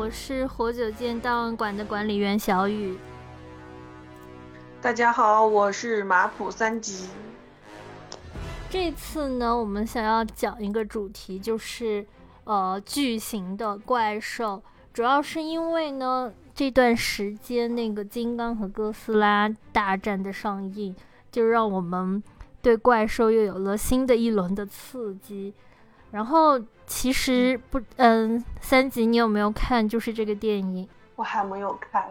[0.00, 2.96] 我是活久见档案馆的管理员小雨。
[4.80, 7.06] 大家好，我是马普三级。
[8.70, 12.06] 这次呢，我们想要讲一个主题，就是
[12.44, 14.62] 呃巨型的怪兽，
[14.94, 20.96] 主要是因为呢这段时间那个金刚和哥斯拉大战的上映，
[21.30, 22.22] 就让我们
[22.62, 25.52] 对怪兽又有了新的一轮的刺激。
[26.12, 29.88] 然后其实不，嗯，三级你有没有看？
[29.88, 32.10] 就是这个电影，我还没有看，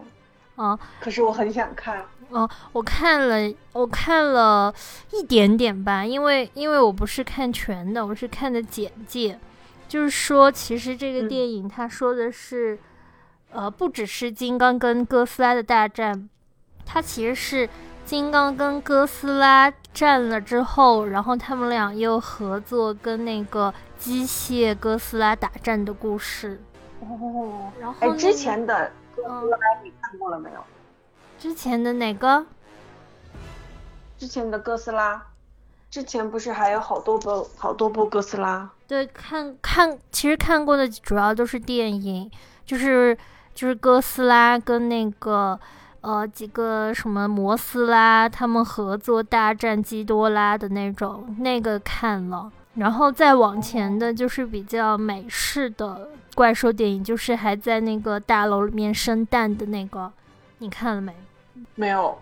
[0.56, 2.06] 啊，可是我很想看。
[2.30, 4.74] 哦，我看了，我看了
[5.12, 9.38] 一点点吧，因为因为我不是看全的，我是看的简介，
[9.88, 12.80] 就是说其实这个电影他说的是，
[13.52, 16.30] 呃，不只是金刚跟哥斯拉的大战，
[16.86, 17.68] 它其实是
[18.06, 23.74] 金刚跟哥斯拉战了之后，然后他们俩又合作跟那个。
[24.00, 26.60] 机械哥斯拉大战的故事
[27.02, 30.64] 哦，然后哎，之前的哥斯拉你看过了没有？
[31.38, 32.46] 之前的哪个？
[34.18, 35.22] 之前的哥斯拉，
[35.90, 38.70] 之前不是还有好多部好多部哥斯拉？
[38.88, 42.32] 对，看看，其实看过的主要都是电影，
[42.66, 43.18] 就是
[43.54, 45.60] 就是哥斯拉跟那个
[46.02, 52.52] 呃几个什么摩斯拉他们合作大战基多拉的那种，那个看了。
[52.76, 60.12] 然后再往前的就是比较美式的怪兽电影，就是还在那个大楼里面生蛋的那个，
[60.60, 61.14] 你看了没？
[61.76, 62.18] 没有。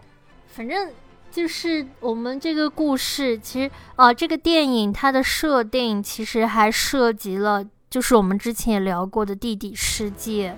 [0.48, 0.90] 反正
[1.30, 10.56] 就是我们这个故事，其实啊，这个电影它的设定其实还涉及了，就是我们之前也聊过的地底世界，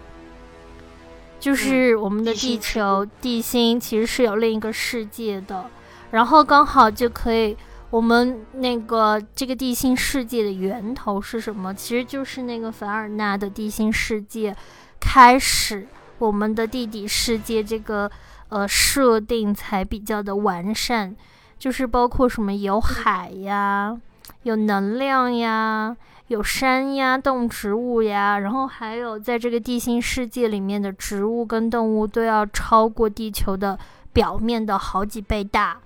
[1.40, 5.66] 就是我们的地球地心其实是有另一个世界的，
[6.12, 7.58] 然后刚好就可以。
[7.92, 11.74] 我们那个这个地心世界的源头是什么？
[11.74, 14.56] 其实就是那个凡尔纳的地心世界
[15.00, 15.88] 开始，
[16.20, 18.10] 我们的地底世界这个
[18.50, 21.16] 呃设定才比较的完善，
[21.58, 24.00] 就是包括什么有海呀，
[24.44, 33.80] 有能量呀，有山呀，动植物呀，然后还有在这个地心世界里面的植物跟动物都要超过地球的
[34.14, 35.80] 表面的好几倍大。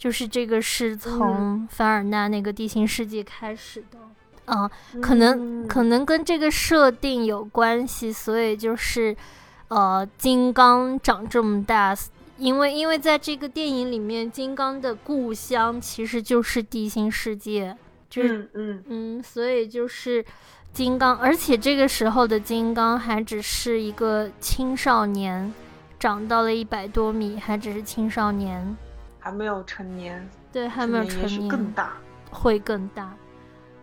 [0.00, 3.98] 就是这个是从凡尔纳那个地心世界开始的，
[4.46, 4.70] 啊，
[5.02, 9.14] 可能可能跟这个设定有关系，所以就是，
[9.68, 11.94] 呃，金刚长这么大，
[12.38, 17.76] 因为因为在这个电影里面，金刚的故乡其实就是地心世界，
[18.08, 18.82] 就是嗯。
[18.88, 20.24] 嗯，所以就是
[20.72, 25.52] 金刚，而且这个时候的金刚还只是一个青少年，
[25.98, 28.74] 长到了一百多米，还只是青少年。
[29.20, 31.92] 还没有成年，对，还没有成年，更大，
[32.30, 33.14] 会更大。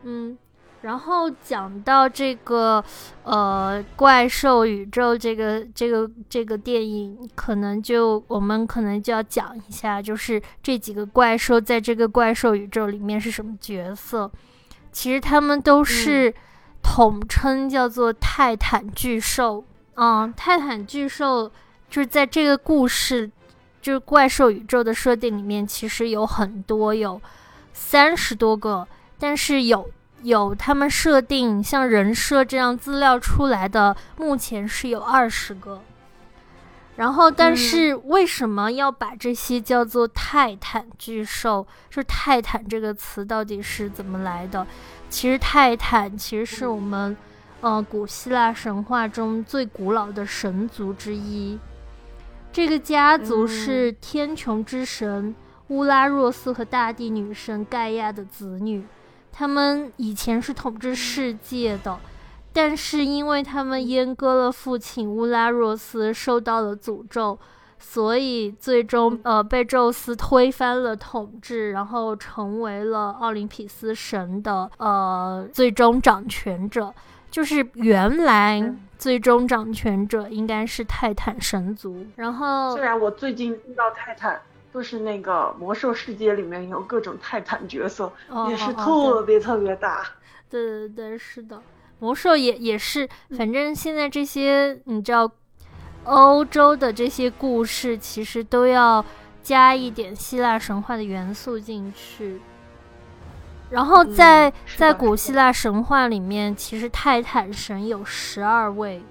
[0.03, 0.37] 嗯，
[0.81, 2.83] 然后讲到这个
[3.23, 14.31] 呃怪兽宇宙这个这个这个电影，可能就我们可能就要讲一下，就是这几个怪兽在这个怪兽宇宙里面是什么角色。
[14.91, 16.33] 其实他们都是
[16.81, 19.63] 统称叫做泰坦巨兽。
[19.93, 21.51] 嗯，泰坦巨兽
[21.89, 23.29] 就是在这个故事。
[23.87, 27.21] 就是怪兽宇宙的设定里面，其实有很多，有
[27.71, 28.85] 三十多个，
[29.17, 29.89] 但是有
[30.23, 35.81] 有他们设定像人设这样资料出来的，目前是有二十个。
[36.97, 41.65] 然后，但是为什么要把这些叫做泰坦巨兽？
[41.89, 44.67] 是泰坦这个词到底是怎么来的？
[45.09, 47.15] 其实泰坦其实是我们
[47.61, 51.57] 呃古希腊神话中最古老的神族之一。
[52.57, 55.35] 这个家族是天穹之神
[55.67, 58.83] 乌拉若斯和大地女神盖亚的子女，
[59.31, 61.99] 他们以前是统治世界的，
[62.51, 67.37] 但是因为他们阉割了父亲乌拉若斯，受到了诅咒，
[67.77, 76.91] 所以最终呃被宙斯推翻了统治，然后成为了奥林匹斯神的呃最终掌权者。
[77.29, 84.41] 就是原来最终掌权者应该是泰坦神族，然后虽然我最近遇到泰坦
[84.73, 88.11] 就是那个魔兽世界里面有各种泰坦角色，
[88.49, 90.03] 也是特别特别大。
[90.49, 91.61] 对对对，是的，
[91.99, 93.07] 魔兽也也是，
[93.37, 95.29] 反正现在这些你知道，
[96.05, 99.03] 欧洲的这些故事其实都要
[99.43, 102.39] 加一点希腊神话的元素进去。
[103.69, 109.01] 然后在在古希腊神话里面，其实泰坦神有十二位，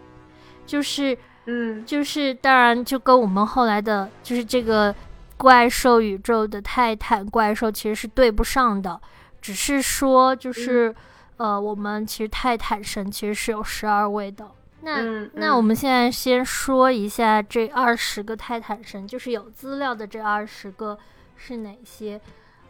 [0.65, 4.95] 就是嗯，就是当然就跟我们后来的，就是这个
[5.37, 9.01] 怪兽宇宙的泰坦怪兽其实是对不上的，
[9.43, 10.95] 只是说就是
[11.37, 14.51] 呃，我们其实泰坦神其实是有十二位的。
[14.81, 15.03] 那
[15.35, 20.97] 那我们现在先说一下这二十个泰坦神，就是有资料的这二十个
[21.37, 22.21] 是哪些？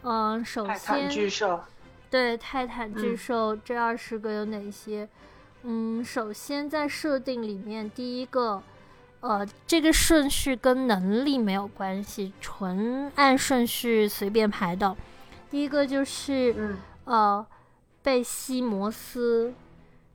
[0.03, 1.59] 嗯，首先，泰坦巨兽，
[2.09, 5.07] 对，泰坦巨兽这二十个有哪些？
[5.63, 8.61] 嗯，首先在设定里面，第一个，
[9.19, 14.95] 呃，这个顺序跟能力没有关系，纯按顺序随便排的。
[15.49, 16.75] 第一个就是，
[17.05, 17.45] 呃，
[18.01, 19.53] 贝西摩斯，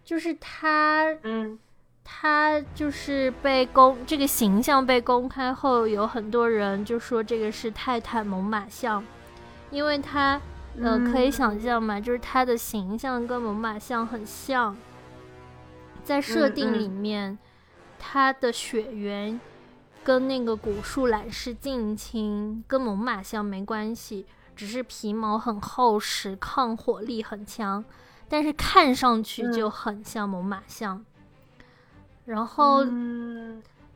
[0.04, 1.58] 就是他，嗯。
[2.04, 9.02] 他就是被公这个形象被公开后，有很多人就说这个是泰坦猛犸象，
[9.70, 10.38] 因为他
[10.80, 14.76] 呃可以想象嘛，就是他的形象跟猛犸象很像，
[16.02, 17.38] 在设定里面，
[17.98, 19.40] 他的血缘
[20.02, 24.26] 跟那个古树懒是近亲，跟猛犸象没关系，
[24.56, 27.84] 只是皮毛很厚实，抗火力很强，
[28.28, 31.04] 但是看上去就很像猛犸象。
[32.24, 32.84] 然后，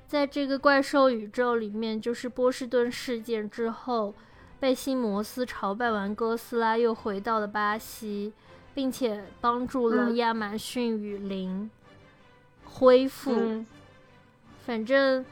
[0.07, 4.15] 在这个怪兽宇宙里面，就是波士顿事件之后，
[4.59, 8.33] 贝西摩斯朝拜完哥斯拉，又回到了巴西，
[8.75, 11.71] 并且帮助了亚马逊雨林
[12.65, 13.65] 恢复。
[14.65, 15.25] 反正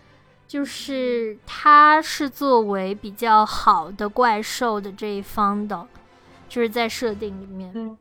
[0.46, 5.86] 就是他是作为比较好的怪兽的这一方的，
[6.48, 7.96] 就是在设定里面。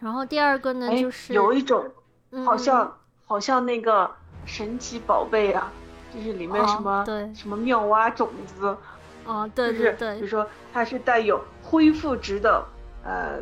[0.00, 1.90] 然后第二个呢，就是有一种
[2.44, 2.94] 好像。
[3.30, 4.10] 好像那个
[4.46, 5.70] 神奇宝贝啊，
[6.14, 8.74] 就是里面什么对什么妙蛙种子，
[9.28, 12.66] 哦，对对对，比如说它是带有恢复值的
[13.04, 13.40] 呃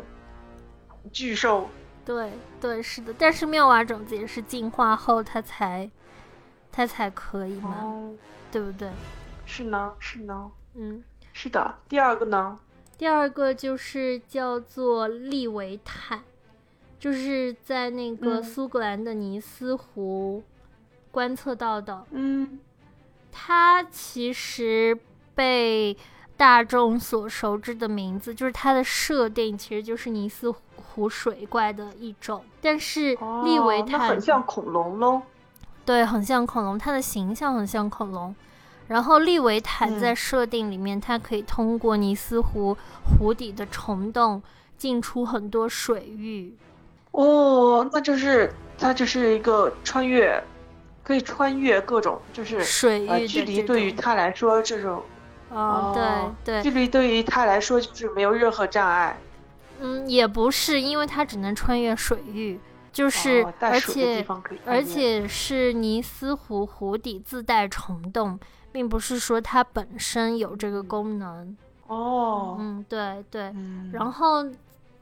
[1.11, 1.67] 巨兽，
[2.05, 2.31] 对
[2.61, 5.89] 对是的，但是妙蛙种子也是进化后它才
[6.71, 8.11] 它才可以嘛，
[8.51, 8.89] 对不对？
[9.45, 11.03] 是呢是呢，嗯，
[11.33, 11.75] 是的。
[11.87, 12.59] 第二个呢？
[12.97, 16.21] 第二个就是叫做利维坦。
[16.99, 20.43] 就是在那个苏格兰的尼斯湖
[21.11, 22.03] 观测到的。
[22.09, 22.59] 嗯，
[23.31, 24.97] 它其实
[25.37, 25.95] 被
[26.35, 32.43] 大众所熟知的名字，就是它的设定其实就是尼斯湖水怪的一种。
[32.59, 35.21] 但是利维坦很像恐龙喽。
[35.85, 38.35] 对，很像恐龙，它的形象很像恐龙。
[38.87, 44.41] 然后利维坦在设定里面，它可以通过尼斯湖湖底的虫洞
[44.77, 46.55] 进出很多水域。
[47.11, 50.41] 哦，那就是它就是一个穿越，
[51.03, 55.01] 可以穿越各种就是水域距离，对于它来说这种，
[55.49, 55.91] 哦，
[56.43, 59.17] 对对，距离对于他来说就是没有任何障碍。
[59.79, 62.59] 嗯，也不是，因为他只能穿越水域，
[62.91, 64.25] 就是而且
[64.65, 68.39] 而且是尼斯湖湖底自带虫洞，
[68.71, 71.55] 并不是说它本身有这个功能。
[71.87, 73.53] 哦，嗯，对对，
[73.91, 74.45] 然后。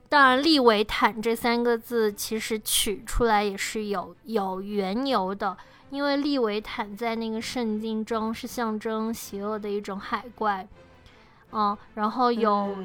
[0.07, 5.57] 当然，利维坦这三个字其实取出来也是有有缘由的，
[5.89, 10.67] 因为利维坦在那个圣经中是象征邪恶的一种海怪，
[11.51, 12.75] 嗯，然后有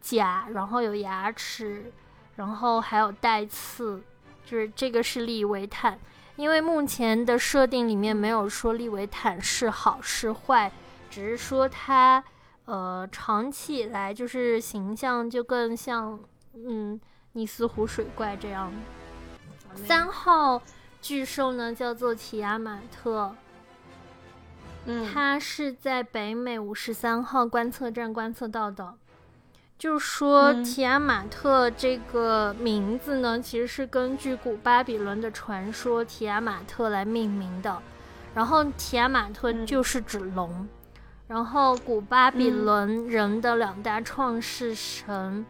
[0.00, 1.92] 甲，然后有牙齿，
[2.36, 4.02] 然后还有带刺，
[4.44, 5.98] 就是这个是利维坦。
[6.36, 10.72] 因为目前的设定里面没有说利维坦是好是坏，
[11.10, 12.22] 只是说它
[12.64, 16.18] 呃长期以来就是形象就更像。
[16.52, 17.00] 嗯，
[17.34, 18.72] 尼斯湖水怪这样。
[19.76, 20.60] 三号
[21.00, 23.34] 巨兽呢，叫做提亚马特。
[24.86, 28.94] 嗯，它是在北美五十三号观测站观测到的。
[29.78, 37.80] 就是说，提亚马特这个名字呢，其实是根据古巴比伦的传说提亚马特来命名的。
[38.34, 40.68] 然后，提亚马特就是指龙。
[41.28, 45.46] 然后，古巴比伦人的两大创世神。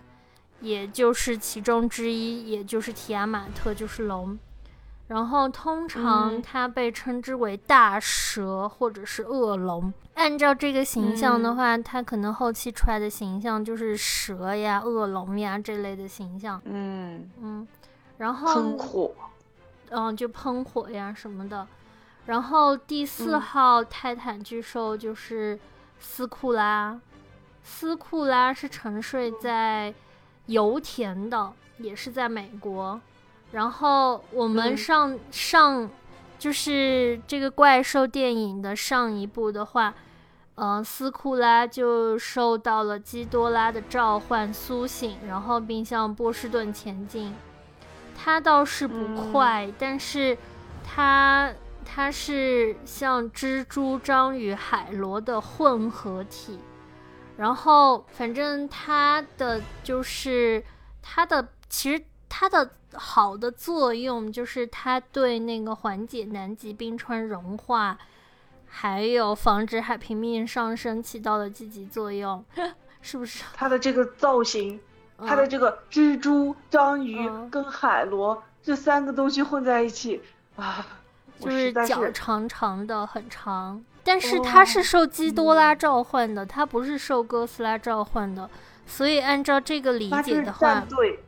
[0.61, 4.39] 也就是其中之一，也就是提亚马特，就是龙。
[5.11, 9.93] 然后通常它被称之为大蛇或者是恶龙。
[10.15, 16.63] 按照这个形象的话，它可能后期出来的形象就是蛇呀、恶龙呀这类的形象。
[16.65, 17.67] 嗯嗯，
[18.19, 19.13] 然后喷火，
[19.89, 21.67] 嗯，就喷火呀什么的。
[22.27, 25.59] 然后第四号泰坦巨兽就是
[25.99, 27.01] 斯库拉，
[27.65, 29.93] 斯库拉是沉睡在。
[30.47, 33.01] 油田的也是在美国，
[33.53, 35.91] 然后我们上上
[36.39, 39.93] 就是这个怪兽电影的上一部的话，
[40.55, 47.35] 呃，斯库拉就受到了基多拉的召唤苏醒，然后并向波士顿前进。
[48.17, 50.37] 他倒是不快，但是
[50.85, 51.53] 他
[51.85, 56.59] 他是像蜘蛛、章鱼、海螺的混合体。
[57.39, 60.63] 然后，反正他的就是
[61.01, 67.97] 他的，其实他的好的作用，就是它对那个缓解南极冰川融化，
[68.67, 72.45] 还有防止海平面上升起到了积极作用，
[73.01, 73.45] 是不是？
[73.55, 74.81] 它的这个造型，
[75.19, 80.21] 它的这个蜘蛛、章鱼跟海螺这三个东西混在一起
[80.57, 80.87] 啊，
[81.39, 83.83] 就是脚长长的，很长。
[84.03, 88.49] 但是它是受基多拉召唤的，它不是受哥斯拉召唤的，
[88.87, 91.23] 所以按照这个理解的话，对，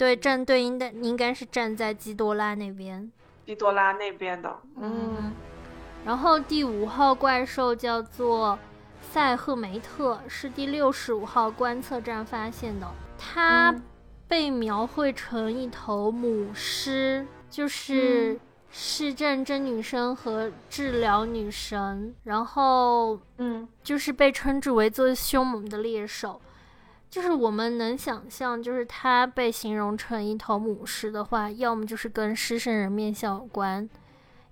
[0.00, 3.12] 对，站队应该应该是站在基多拉那边，
[3.44, 5.30] 基多拉那边的，嗯。
[6.06, 8.58] 然后第五号怪兽叫做
[9.02, 12.86] 塞赫梅特，是第六十五号观测站发现的，
[13.18, 13.74] 它
[14.26, 18.40] 被描绘成一头母狮，就是。
[18.72, 26.40] 市政真女神和治疗女神，然后，嗯，就是被称之为最凶猛的猎手。
[27.10, 33.88] 就是我们能想象，就是它被形容成一头母狮的话，要么就是跟狮身人面像有关，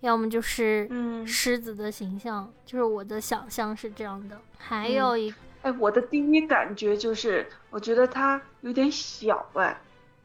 [0.01, 0.91] 要么就是
[1.25, 2.53] 狮子的形象。
[2.67, 4.41] 就是我的想象是这样的。
[4.59, 9.81] 还有一，哎，我的第一感觉就是，我觉得它有点小，哎。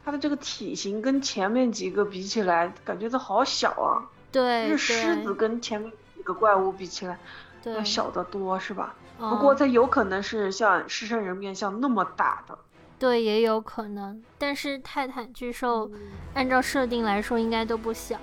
[0.05, 4.03] 它的这个体型跟前面几个比起来，感觉都好小啊。
[4.33, 7.17] 对，是狮子跟前面几个怪物比起来，
[7.63, 8.93] 要小得多，是吧？
[9.17, 12.57] 不过它有可能是像狮身人面像那么大的。
[12.99, 14.23] 对，也有可能。
[14.37, 15.91] 但是泰坦巨兽
[16.33, 18.17] 按照设定来说应该都不小。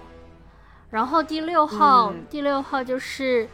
[0.90, 3.48] 然后第六号，第六号就是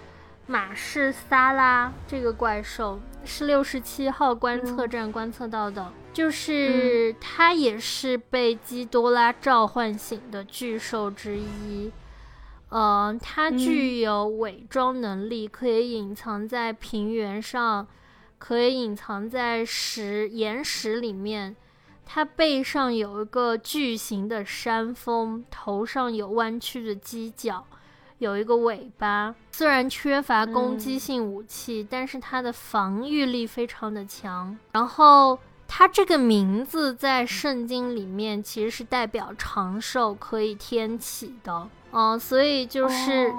[0.47, 5.93] 马氏萨拉这个怪兽，是六十七号观测站观测到的。
[6.13, 11.93] 就是它也是被基多拉召唤醒的巨兽之一，
[12.71, 17.87] 嗯，它具有伪装能力，可以隐藏在平原上，
[18.39, 21.55] 可以隐藏在石岩石里面。
[22.05, 27.65] 它背上有一个巨型的山峰，头上有弯曲的犄角，
[28.19, 29.35] 有一个尾巴。
[29.53, 34.59] 虽然缺乏攻击性武器，但是它的防御力非常的强。
[34.73, 35.39] 然后。
[35.69, 43.33] 它这个名字在圣经里面其实是代表长寿，可以天启的，嗯，所以就是，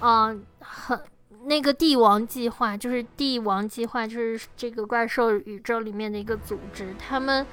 [0.00, 1.00] 嗯，很
[1.44, 7.46] 那个帝王计划，就是帝王计划，就是这个怪兽宇宙里面的一个组织，他们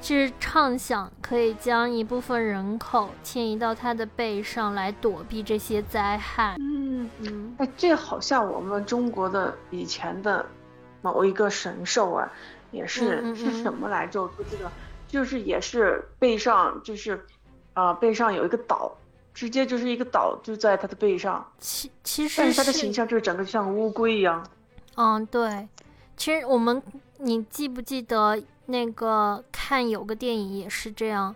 [0.00, 6.56] 是畅想可以将一部分人口迁移到他的背上来躲避这些灾害。
[6.60, 10.46] 嗯嗯，哎，这好像我们中国的以前的
[11.02, 12.30] 某一个神兽啊。
[12.72, 14.26] 也是是什么来着？
[14.26, 14.68] 不记得，
[15.06, 17.24] 就是也是背上就是，
[17.74, 18.90] 啊背上有一个岛，
[19.32, 21.46] 直接就是一个岛就在他的背上。
[21.60, 24.44] 其其实，但是他的形象就是整个像乌龟一样。
[24.96, 25.68] 嗯，对。
[26.16, 26.82] 其实我们，
[27.18, 31.34] 你记不记得那个看有个电影也是这样，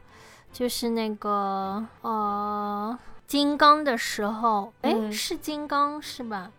[0.52, 6.52] 就是那个呃金刚的时候，哎是金刚是吧？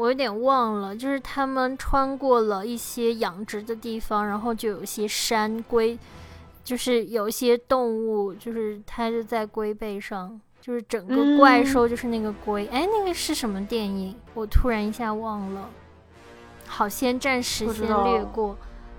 [0.00, 5.98] 我有点忘了，就是他们穿过了一些养殖的地方，然后就有些山龟，
[6.64, 12.66] 就是有一些动物，就是它就在龟背上，就是整个怪兽就是那个龟。
[12.68, 14.16] 哎，那个是什么电影？
[14.32, 15.68] 我突然一下忘了。
[16.66, 18.56] 好，先暂时先略过。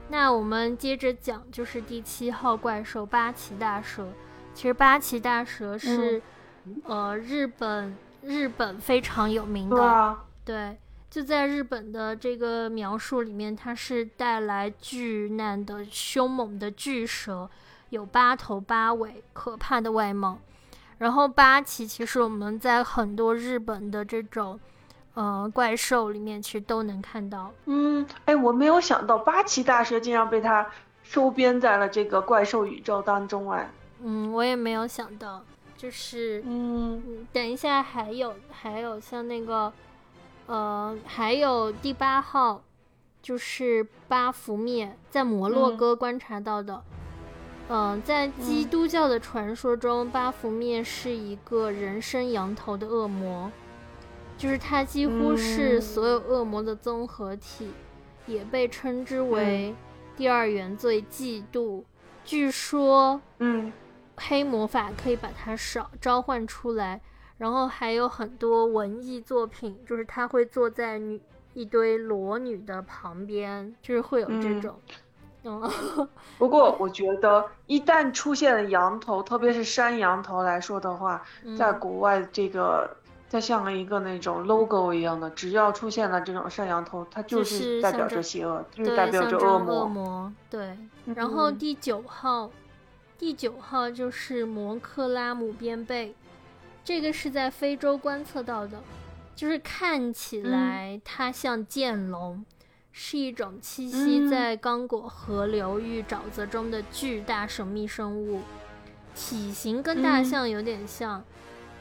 [0.10, 4.08] 那我们接着讲，就是第七号怪兽八岐大蛇。
[4.54, 6.22] 其实八岐大蛇是
[6.84, 10.16] 呃日本日本非常有名的，
[10.46, 10.78] 对。
[11.12, 17.50] 就在日本的这个描述里面，它是带来巨难的凶猛的巨蛇，
[17.90, 20.40] 有八头八尾，可怕的外貌。
[21.00, 24.58] 然后八岐其实我们在很多日本的这种
[25.16, 27.52] 呃怪兽里面其实都能看到。
[27.66, 30.66] 嗯，哎，我没有想到八岐大蛇竟然被它
[31.04, 33.70] 收编在了这个怪兽宇宙当中哎。
[34.02, 35.44] 嗯，我也没有想到，
[35.76, 39.74] 就是嗯，等一下还有还有像那个。
[40.52, 42.62] 呃，还有第八号，
[43.22, 46.84] 就是巴福灭，在摩洛哥观察到的。
[47.70, 53.50] 嗯，在基督教的传说中，巴福灭是一个人身羊头的恶魔，
[54.38, 57.72] 就是它几乎是所有恶魔的综合体，
[58.28, 59.74] 也被称之为
[60.18, 61.86] 第二原罪——嫉妒。
[62.26, 63.72] 据说，嗯，
[64.18, 67.00] 黑魔法可以把它少召唤出来。
[67.42, 71.20] 然后还有很多文艺作品，就是他会坐在女
[71.56, 74.76] 一堆裸女的旁边，就是会有这种。
[75.44, 75.60] 嗯。
[76.38, 81.20] 不过我觉得，一旦出现了羊头，特别是山羊头来说的话，
[81.58, 82.88] 在国外这个
[83.28, 89.80] 它像一个那种 logo 一样的，只要出现了这种山羊头，它就是代表着邪恶，就是代表着恶魔。
[89.80, 90.34] 恶魔。
[90.48, 90.78] 对。
[91.16, 92.52] 然后第九号。
[93.18, 96.16] 第九号就是摩克拉姆边贝，
[96.84, 98.82] 这个是在非洲观测到的，
[99.36, 102.44] 就是看起来它像剑龙，
[102.92, 108.42] 是一种栖息在刚果河流域沼泽中的巨大神秘生物，
[109.14, 111.24] 体型跟大象有点像，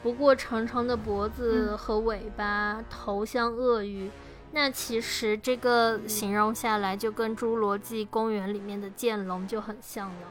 [0.03, 4.09] 不过长长的脖子和尾巴，头像鳄鱼。
[4.53, 10.27] 那其实这个形容下来，就跟侏罗纪公园里面的剑龙就很像了。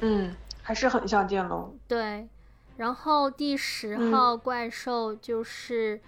[0.00, 1.76] 嗯，还是很像剑龙。
[1.88, 2.28] 对，
[2.76, 6.00] 然后第十号怪兽就是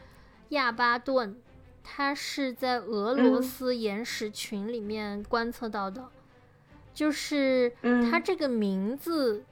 [0.51, 1.37] 亚巴顿，
[1.85, 6.09] 它是在俄罗斯岩石群里面观测到的。
[6.93, 7.73] 就是
[8.11, 9.45] 它这个名字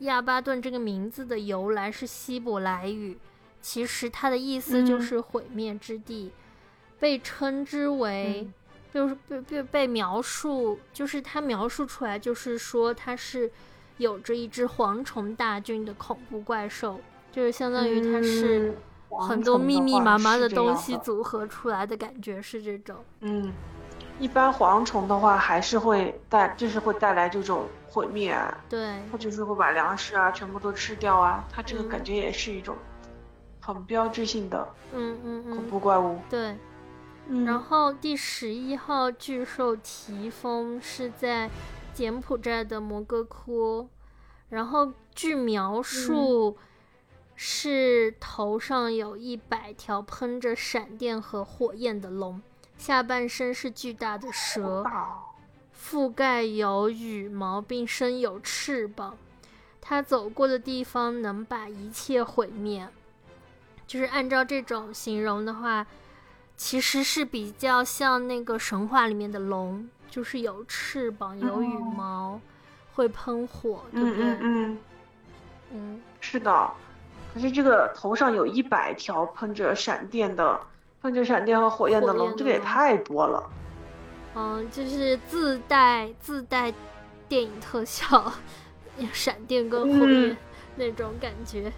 [0.00, 3.18] 亚巴顿这个名字的由来是希伯来语，
[3.60, 6.32] 其实它的意思就是毁灭之地。
[7.00, 8.48] 被称之为，
[8.94, 13.50] 就是被被被描述，就是他描述出来，就是说它是
[13.98, 18.76] 有着一只蝗虫大军的恐怖怪兽，就是相当于它是
[19.08, 22.96] 很多密密麻麻的东西组合出来的感觉，是这种。
[23.20, 23.52] 嗯，
[24.18, 32.76] 一般蝗虫的话还是会带，就是会带来这种毁灭啊，对，它就是会把粮食啊全部都吃掉啊，它这个感觉也是一种
[33.60, 36.56] 很标志性的，嗯嗯嗯，恐怖怪物，对。
[37.46, 41.48] 然后第十一号巨兽提丰是在
[41.94, 43.88] 柬埔寨的摩哥窟，
[44.48, 46.56] 然后据描述
[47.34, 52.40] 是头上有一百条喷着闪电和火焰的龙，
[52.76, 54.84] 下半身是巨大的蛇，
[55.74, 59.16] 覆盖有羽毛并生有翅膀，
[59.80, 62.88] 它走过的地方能把一切毁灭。
[63.86, 65.86] 就是按照这种形容的话。
[66.54, 72.38] 其实是比较像那个神话里面的龙，就是有翅膀、有羽毛，
[72.94, 74.24] 会喷火，对不对？
[74.26, 74.78] 嗯嗯
[75.72, 76.70] 嗯，是的。
[77.32, 80.60] 可是这个头上有一百条喷着闪电的、
[81.00, 83.42] 喷着闪电和火焰的龙，这个也太多了。
[84.34, 86.70] 嗯，就是自带自带
[87.26, 88.30] 电影特效，
[89.14, 90.36] 闪电跟火焰
[90.76, 91.72] 那种感觉。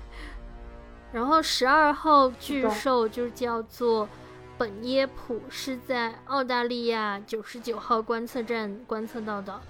[1.13, 4.09] 然后十二号巨兽就叫做。
[4.57, 9.61] 本耶普是在澳大利亚九十九号观测站观测到的，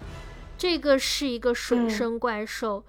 [0.59, 2.85] 这个是一个水生怪兽，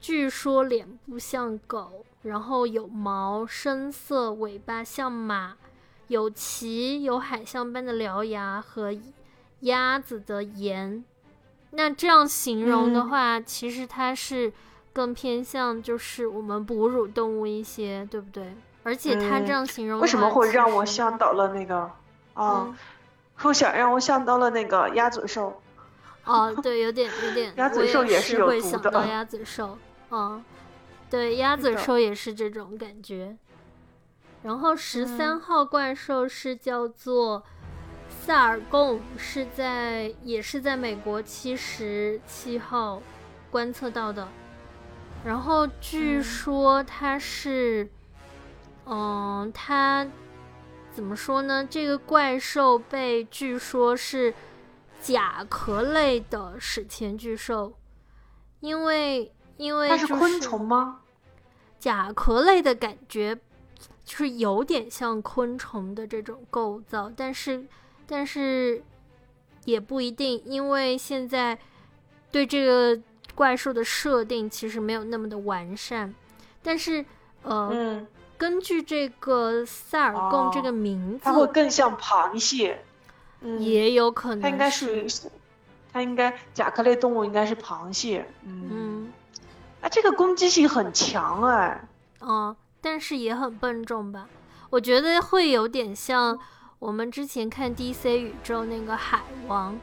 [0.00, 5.56] 据说脸部像狗，然后有毛，深色，尾巴像马，
[6.06, 8.96] 有鳍，有海象般的獠牙和
[9.60, 11.04] 鸭子的盐。
[11.72, 14.52] 那这样形容的话，其实它是
[14.92, 18.54] 更偏向就是我们哺乳动物一些，对不对？
[18.84, 21.90] 而且他这样形容，为什么会让我想到了那个
[22.34, 22.76] 啊？
[23.36, 25.60] 会想让我想到了那个鸭嘴兽。
[26.24, 27.52] 哦，对，有点有点。
[27.56, 29.78] 鸭嘴兽也是会想到鸭嘴兽，
[30.10, 30.44] 嗯，
[31.08, 33.36] 对，鸭嘴兽也是这种感觉。
[34.42, 37.44] 然后十三号怪兽是叫做
[38.08, 43.00] 萨尔贡，是在也是在美国七十七号
[43.50, 44.28] 观测到的。
[45.24, 47.84] 然后据说它是。
[47.84, 47.90] 嗯，
[49.54, 50.06] 它
[50.92, 51.66] 怎么说呢？
[51.68, 54.32] 这个怪兽被据说是
[55.00, 57.74] 甲壳类的史前巨兽，
[58.60, 61.00] 因为因为它是昆虫吗？
[61.78, 63.34] 甲壳类的感觉
[64.04, 67.66] 就是有点像昆虫的这种构造，但是
[68.06, 68.82] 但是
[69.64, 71.58] 也不一定，因为现在
[72.30, 73.00] 对这个
[73.34, 76.14] 怪兽的设定其实没有那么的完善，
[76.62, 77.04] 但是
[77.42, 78.06] 呃。
[78.42, 82.84] 根据这个塞尔贡这个名字，它会更像螃蟹，
[83.60, 84.40] 也有可能。
[84.40, 85.06] 它应该是，
[85.92, 88.28] 它应该甲壳类动物应该是螃蟹。
[88.44, 89.12] 嗯，
[89.80, 91.84] 啊，这个攻击性很强哎。
[92.18, 94.26] 哦，但是也很笨重吧？
[94.70, 96.36] 我觉得会有点像
[96.80, 99.78] 我们之前看 DC 宇宙那个海王，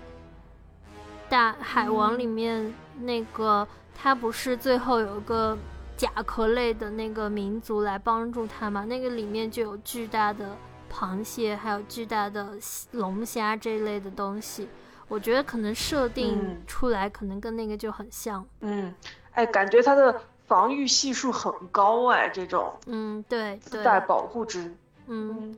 [1.29, 5.57] 大海王里面那个，他不是最后有一个。
[5.99, 8.85] 甲壳类的那个民族来帮助他嘛？
[8.85, 10.55] 那个里面就有巨大的
[10.89, 12.57] 螃蟹，还有巨大的
[12.91, 14.69] 龙虾这一类的东西。
[15.09, 18.47] 我觉得可能设定出来可能跟那个就很像。
[18.61, 18.95] 嗯，
[19.31, 22.73] 哎，感觉它的防御系数很高哎，这种。
[22.85, 24.73] 嗯，对，自带保护值。
[25.07, 25.53] 嗯，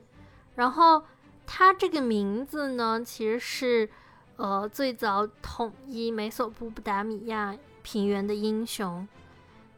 [0.56, 1.04] 然后
[1.46, 3.88] 它这个名字呢，其实是
[4.38, 9.08] 呃最早统一美索不达米亚平原的英雄。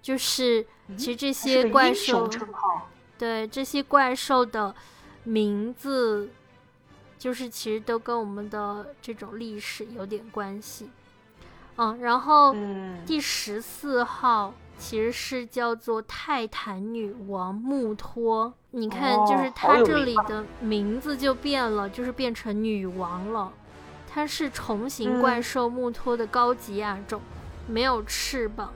[0.04, 0.64] 就是，
[0.98, 2.30] 其实这些怪兽，
[3.18, 4.76] 对这些怪兽的
[5.24, 6.30] 名字，
[7.18, 10.90] 就是其实都跟我们的这种历史有点关系。
[11.78, 12.54] 嗯，然后
[13.06, 18.54] 第十四号其实是叫做泰坦女王穆托。
[18.72, 23.54] 你看，就是它这里的名字就变了，就是变成女王了。
[24.08, 27.22] 它是虫形怪兽穆托的高级亚种，
[27.68, 28.74] 没有翅膀，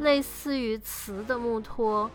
[0.00, 2.10] 类似于瓷的木托，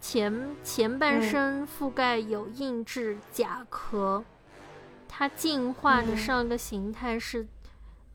[0.00, 4.24] 前前半身覆盖有硬质甲壳。
[5.08, 7.46] 它进化的上一个形态是，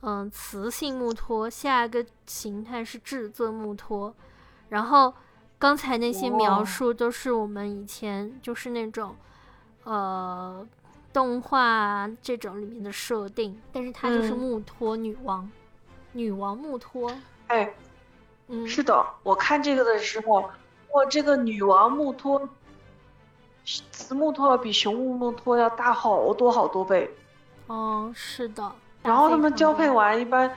[0.02, 4.14] 嗯，雌性木托，下一个形态是至尊木托。
[4.70, 5.14] 然后
[5.58, 9.16] 刚才那些描述都是我们以前就是那种，
[9.84, 10.68] 呃，
[11.12, 13.60] 动画这种里面的设定。
[13.72, 15.50] 但是它就是木托女王，
[16.12, 17.12] 女王木托。
[17.48, 17.74] 哎，
[18.52, 20.42] 嗯，是的，我看这个的时候，
[20.92, 22.48] 哇，这个女王木托。
[23.64, 27.10] 雌木托比雄木托要大好多好多倍，
[27.70, 28.70] 嗯，是的。
[29.04, 30.52] 然后他们交配完一般，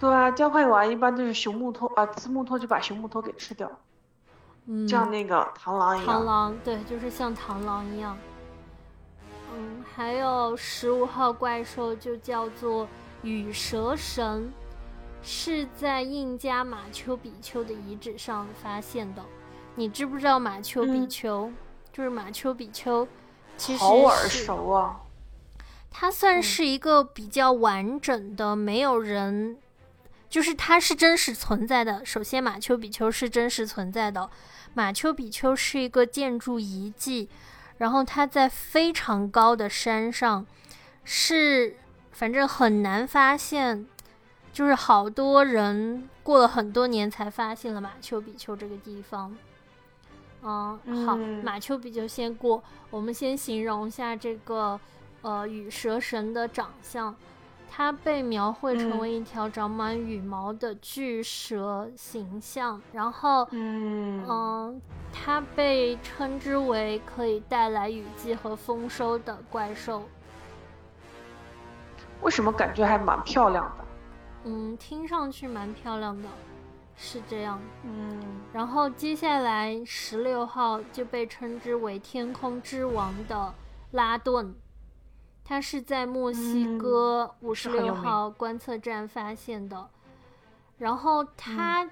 [0.00, 3.70] 对啊，交配完一般就是雄木托啊，雌木托就把雄木托给吃掉，
[4.66, 6.22] 嗯，像那个螳螂一样。
[6.22, 8.16] 螳螂对，就是像螳螂一样。
[9.54, 12.88] 嗯，还有十五号怪兽就叫做
[13.22, 14.50] 羽蛇神，
[15.24, 19.24] 是在印加马丘比丘的遗址上发现的。
[19.76, 21.50] 你知不知道马丘比丘？
[21.90, 23.08] 就是马丘比丘，
[23.56, 25.00] 其实好耳熟啊。
[25.90, 29.56] 它算是一个比较完整的，没有人，
[30.28, 32.04] 就是它是真实存在的。
[32.04, 34.28] 首先，马丘比丘是真实存在的。
[34.74, 37.28] 马丘比丘是一个建筑遗迹，
[37.78, 40.44] 然后它在非常高的山上，
[41.04, 41.76] 是
[42.10, 43.86] 反正很难发现，
[44.54, 49.36] 就是好多人过了很多年才发现了马丘比丘这个地方。
[50.42, 52.62] 嗯，好，马丘比丘先过。
[52.90, 54.78] 我们先形容一下这个，
[55.22, 57.12] 呃，羽蛇神的长相。
[57.68, 62.80] 它被描绘成为一条长满羽毛的巨蛇形象。
[62.92, 64.80] 然后，嗯，
[65.12, 70.04] 它被称之为可以带来雨季和丰收的怪兽。
[72.20, 73.83] 为什么感觉还蛮漂亮的？
[74.44, 76.28] 嗯，听上去蛮漂亮的。
[76.96, 83.52] 是这样，嗯，然后接下来十六号就被称之为天空之王的
[83.90, 84.54] 拉顿，
[85.44, 89.90] 他是在墨西哥五十六号观测站发现的，
[90.78, 91.90] 然后他，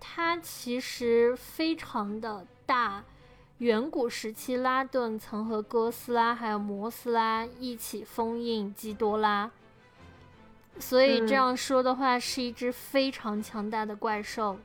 [0.00, 3.04] 他其实非常的大，
[3.58, 9.50] 远古时期拉顿曾和哥斯拉还有摩斯拉一起封印基多拉。
[10.78, 14.58] 所以这样说的话，是一只非常强大的怪兽。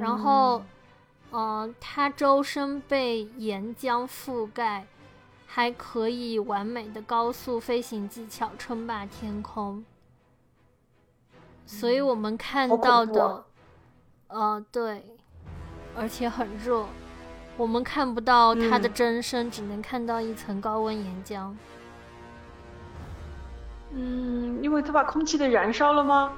[0.00, 0.64] 然后，
[1.30, 4.86] 呃，它周身被岩浆覆盖，
[5.46, 9.84] 还可以完美的高速飞行技巧称霸天空。
[11.64, 13.44] 所以我们看到的，
[14.28, 15.04] 呃，对，
[15.94, 16.86] 而且很热，
[17.56, 21.54] 我们看不到它的真身，只能看到一层高温岩浆。
[23.92, 26.32] 嗯，因为他把空气给燃烧了吗？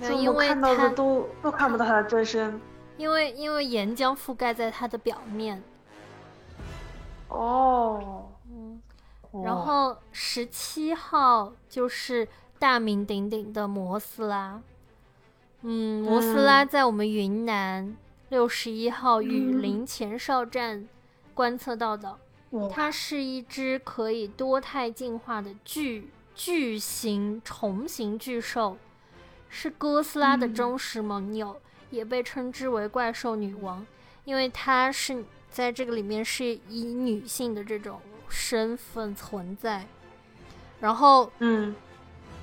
[0.00, 2.60] 所以我看到的都都看不到他的真身。
[2.96, 5.62] 因为因为岩浆覆盖在它的表面。
[7.28, 8.80] 哦，嗯，
[9.42, 14.60] 然后十七号就是大名鼎鼎的摩斯拉。
[15.62, 17.96] 嗯，摩斯拉在我们云南
[18.28, 20.88] 六十一号雨林前哨站
[21.34, 22.18] 观测到的，
[22.70, 26.10] 它是一只可以多态进化的巨。
[26.34, 28.76] 巨型虫形巨兽
[29.48, 33.86] 是哥斯拉的忠实盟友，也被称之为怪兽女王，
[34.24, 39.86] 因为它是在这个里面是以女性的这种身份存在。
[40.80, 41.74] 然后，嗯，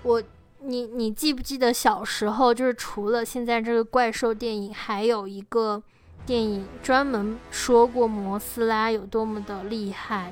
[0.04, 0.22] 我
[0.60, 5.82] 你你记不记得小时候，就是除了现在这个怪兽电影，还有一个
[6.26, 10.32] 电影专门说过摩斯拉有多么的厉害。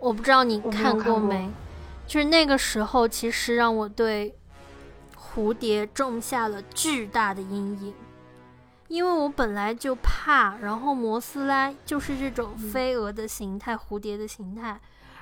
[0.00, 1.50] 我不知道你看过没，
[2.06, 4.34] 就是那个时候，其实让我对
[5.16, 7.94] 蝴蝶种下了巨大的阴影，
[8.88, 14.80] 因为我本来就怕，然后摩斯拉就是这种飞蛾的形态，蝴蝶的形态，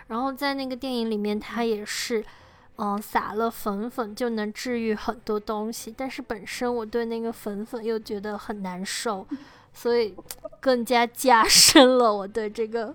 [0.09, 2.25] 然后在那个电影里面，它也是，
[2.77, 9.27] 嗯，撒了粉粉就能治愈很多东西，但是本身我对那个粉粉又觉得很难受，
[9.73, 10.15] 所以
[10.61, 12.95] 更加加深了我对这个。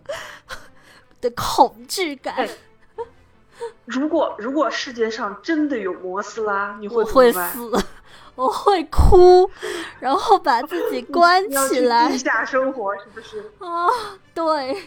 [1.21, 2.49] 的恐惧感。
[3.85, 7.71] 如果如果世界上真的有摩斯拉，你会会死，
[8.33, 9.49] 我会哭，
[9.99, 12.09] 然后把自己 关起来。
[12.09, 13.51] 地下生活是不是？
[13.59, 13.87] 啊，
[14.33, 14.73] 对，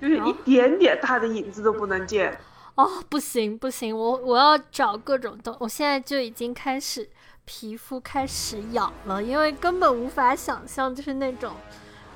[0.00, 2.38] 就是一点点大的影子都不能见。
[2.76, 7.10] 哦，不行不行，我我要找各种东，我现在就已经开始
[7.44, 11.56] 皮肤开始痒了，因为根本无法想象，就是那种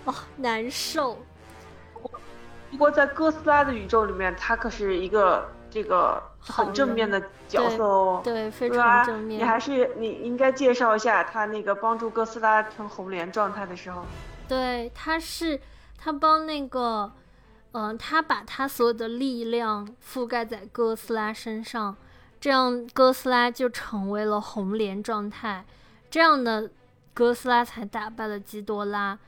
[0.04, 1.18] 哦难受。
[2.72, 9.38] 不过在哥斯拉的宇宙里面，他可是一个这个很正面的角色哦，对，非常正面。
[9.38, 14.04] 你还是你应该介绍一下他那个帮助哥斯拉成红莲状态的时候。
[14.48, 15.60] 对，他是
[15.96, 17.12] 他帮那个。
[17.74, 21.96] 嗯，他把他所有的力量覆盖在哥斯拉身上，
[22.38, 25.64] 这样哥斯拉就成为了红莲状态，
[26.10, 26.70] 这样的
[27.14, 29.18] 哥斯拉才打败了基多拉。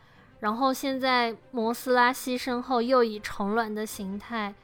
[0.45, 4.55] 然后现在摩斯拉牺牲后，又以虫卵的形态，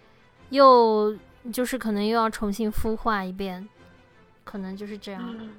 [0.50, 1.16] 又
[1.50, 3.66] 就是可能又要重新孵化一遍，
[4.44, 5.50] 可能就是这样。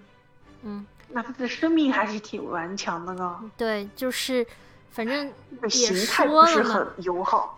[0.61, 3.51] 嗯，那它的生命还是挺顽强的呢。
[3.57, 4.45] 对，就是
[4.91, 5.33] 反正
[5.67, 7.57] 形态不是很友好。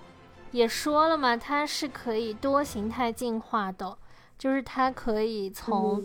[0.51, 3.97] 也说了嘛，它是可以多形态进化的，
[4.37, 6.01] 就是它可以从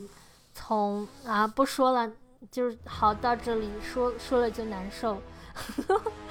[0.52, 2.10] 从啊不说了，
[2.50, 5.22] 就是好到这里说说了就难受。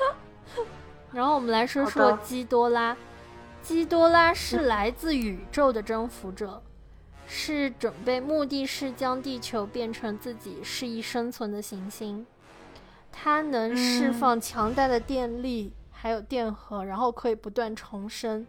[1.12, 2.96] 然后我们来说说基多拉，
[3.62, 6.62] 基多拉是来自宇宙的征服者，
[7.28, 12.26] 是准备目的是将地球变成自己适宜生存的行星，
[13.12, 15.74] 它能释放强大的电力。
[16.00, 18.46] 还有电荷，然后可以不断重生，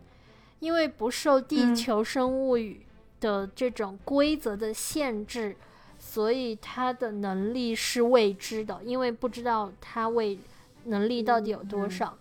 [0.61, 2.85] 因为不受地球生物语
[3.21, 5.57] 的这种规则的限制，
[5.99, 10.39] 所以它的能力是未知的，因为不知道它为
[10.85, 12.17] 能力到底有多少。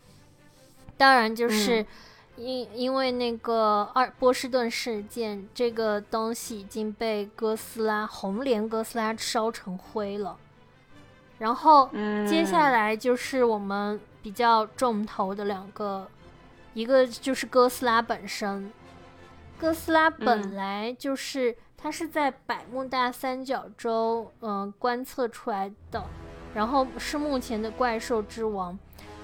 [0.97, 1.85] 当然，就是
[2.35, 10.37] 因因为那个二波士顿事件，这个东西已经被哥斯拉红莲哥斯拉烧成灰了。
[11.39, 11.89] 然后
[12.27, 13.99] 接下来就是我们。
[14.19, 16.05] 比较重头的两个，
[16.73, 18.69] 一个就是哥斯拉本身。
[19.57, 26.03] 哥斯拉本来就是它是在百慕大三角洲嗯观测出来的，
[26.53, 28.77] 然后是目前的怪兽之王，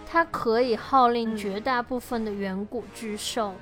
[0.06, 3.54] 它可以号令绝大部分的远古巨兽。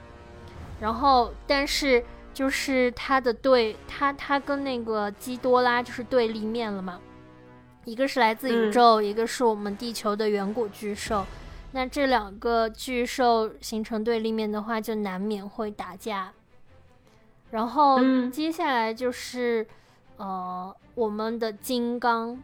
[0.80, 7.00] 然后，但是就是它的对它它跟那个基多拉就是对立面了嘛。
[7.86, 11.26] 一个是来自宇宙，一个是我们地球的远古巨兽。
[11.72, 16.34] 那这两个巨兽形成对立面的话，就难免会打架。
[17.52, 19.66] 然后接下来就是
[20.18, 22.42] 呃，我们的金刚，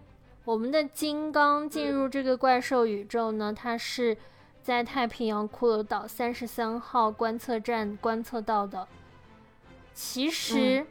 [0.48, 4.16] 我们的金刚进入这个怪兽宇宙呢，它是
[4.64, 8.88] 在太平洋骷髅岛三十三号观测站观测到的。
[9.94, 10.88] 其实。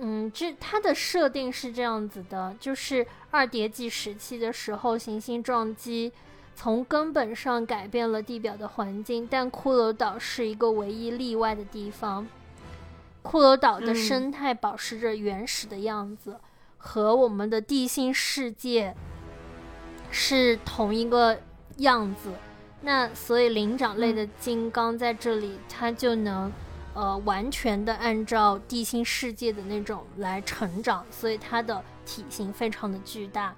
[0.00, 6.12] 嗯，这它的设定是这样子的，就是二叠纪时期的时候，行星撞击
[6.54, 12.24] 从根本上改变了地表的环境，但骷髅岛是一个唯一例外的地方。
[13.24, 16.38] 骷髅岛的生态保持着原始的样子，
[16.78, 18.96] 和我们的地心世界
[20.10, 21.38] 是同一个
[21.76, 22.32] 样子。
[22.80, 26.50] 那所以灵长类的金刚在这里，它就能。
[26.94, 33.54] 呃，完全的按照地心世界的那种来成长，所以它的体型非常的巨大。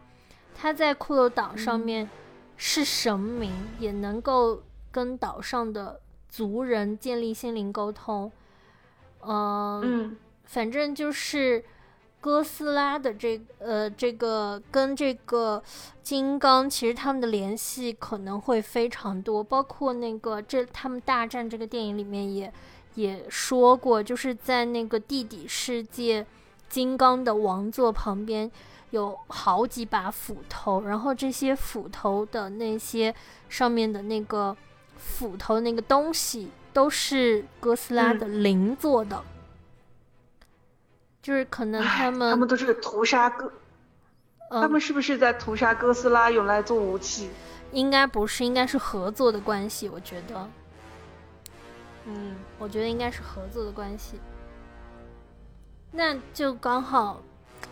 [0.54, 2.10] 它在骷髅岛上面
[2.58, 8.30] 是神明，也能够跟岛上的族人建立心灵沟通。
[9.22, 11.64] 嗯，反正就是
[12.20, 15.62] 哥斯拉的这呃这个跟这个
[16.02, 22.52] 金刚，其实他们的联系可能会非常多，包括那个这他们大战这个电影里面也。
[22.96, 26.26] 也说过，就是在那个地底世界，
[26.68, 28.50] 金刚的王座旁边
[28.90, 33.14] 有好几把斧头，然后这些斧头的那些
[33.48, 34.54] 上面的那个
[34.96, 39.22] 斧头那个东西都是哥斯拉的灵做的，
[41.22, 43.52] 就是可能他们他们都是屠杀哥，
[44.48, 47.30] 他们是不是在屠杀哥斯拉用来做武器？
[47.72, 50.48] 应该不是，应该是合作的关系，我觉得。
[52.06, 54.18] 嗯，我觉得应该是合作的关系。
[55.92, 57.20] 那就刚好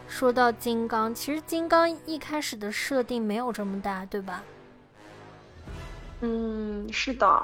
[0.07, 4.43] 说到金刚，其实金刚一开始的设定没有这么大，对吧？
[6.21, 7.43] 嗯，是的。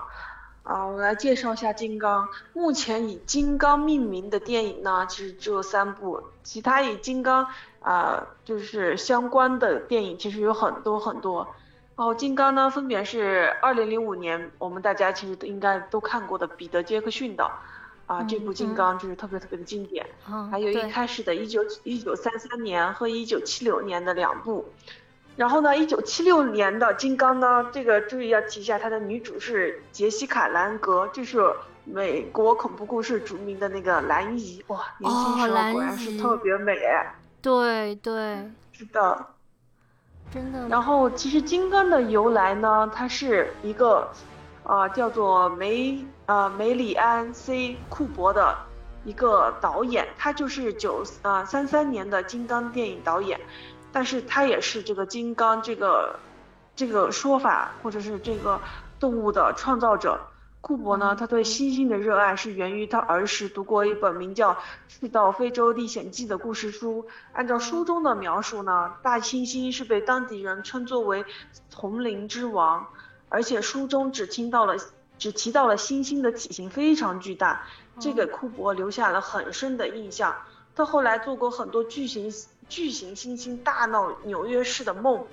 [0.65, 2.27] 啊，我来介绍一下金刚。
[2.55, 7.47] 目前以金刚命名的电影呢，其实只有三部，其他以金刚
[7.81, 11.47] 啊就是相关的电影其实有很多很多。
[11.97, 17.49] 哦，金刚呢，分别是二零零五年，我们大家其实都应该都看过的彼得·杰克逊的，
[18.07, 20.07] 啊，这部金刚就是特别特别的经典。
[20.51, 24.65] 还有一开始的一九一九三三年和一九七六年的两部，
[25.37, 31.43] 然后呢，一九七六年的金刚呢，这个注意要提一下，它的女主是杰西卡·兰格，这是
[31.85, 36.73] 美国恐怖故事著名的那个兰姨，哇，年轻时候果然是特别美。
[36.85, 37.15] 哎。
[37.43, 39.27] 对对，是的，
[40.33, 40.67] 真的。
[40.69, 44.09] 然后其实金刚的由来呢，它是一个，
[44.63, 48.57] 呃，叫做梅呃梅里安 C 库珀的
[49.05, 53.39] 一个导演，他就是九呃三三年的金刚电影导演，
[53.95, 56.19] 但是他也是这个金刚这个
[56.75, 58.61] 这个说法或者是这个
[58.99, 60.21] 动物的创造者。
[60.61, 64.53] 库珀呢，他对猩猩的热爱是源于他儿时读过一本名叫
[64.89, 67.07] 《去到非洲历险记》的故事书。
[67.35, 71.23] 按照书中的描述呢，大猩猩是被当地人称作为
[71.69, 72.87] 丛林之王，
[73.29, 74.75] 而且书中只听到了，
[75.19, 77.63] 只提到了猩猩的体型非常巨大，
[78.01, 80.35] 这给库珀留下了很深的印象。
[80.75, 82.33] 他后来做过很多巨型
[82.69, 85.27] 巨型猩猩大闹纽约市的梦。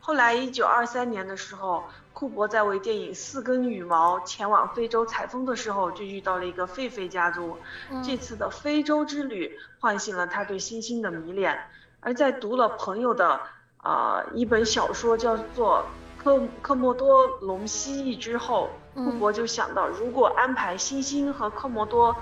[0.00, 1.84] 后来，一九二三年的时候。
[2.14, 7.56] 库珀在为电影《四根羽毛》前往非洲采风的时候，就遇到了一个狒狒家族。
[8.04, 11.58] 这次的非洲之旅唤醒了他对猩猩的迷恋。
[12.00, 13.40] 而在读了朋友的
[13.78, 15.84] 啊一本小说叫做
[16.22, 22.12] 《科科莫多龙蜥蜴》之后，库珀就想到，如果安排猩猩和科莫多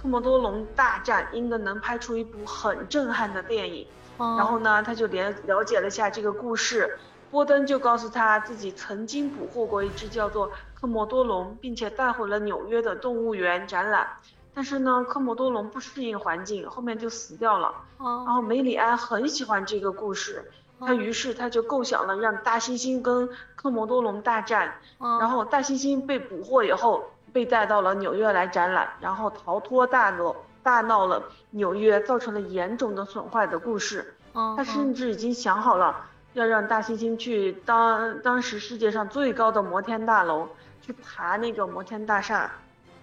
[0.00, 3.86] 科莫多龙大战，应该能拍出一部很震撼的电影。
[4.18, 6.98] 然后呢，他就连了解了一下这个故事。
[7.30, 14.06] 波登就告诉他自己曾经捕获过一只叫做科莫多龙，并且带回了纽约的动物园展览。
[14.54, 17.72] 但是呢，科莫多龙不适应环境，后面就死掉了。
[17.98, 20.50] 然后梅里安很喜欢这个故事，
[20.80, 24.72] 他于是他就构想了让大猩猩跟科莫多龙大战。
[24.98, 30.34] 然后大猩猩被捕获以后，被带到了纽约来展览，然后逃脱大闹
[30.68, 34.14] 大闹了纽约，造成了严重的损坏的故事。
[34.56, 36.04] 他甚至已经想好了。
[36.34, 40.46] 要让大猩猩去当当时世界上最高的摩天大楼
[40.82, 42.52] 去爬那个摩天大厦，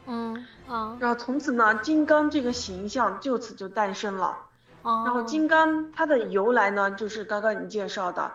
[0.06, 4.38] 嗯啊，然后从此呢，金刚这个形象就此就诞生了。
[4.84, 8.32] 哦，然后金刚它的由来呢，就是刚刚你介绍的，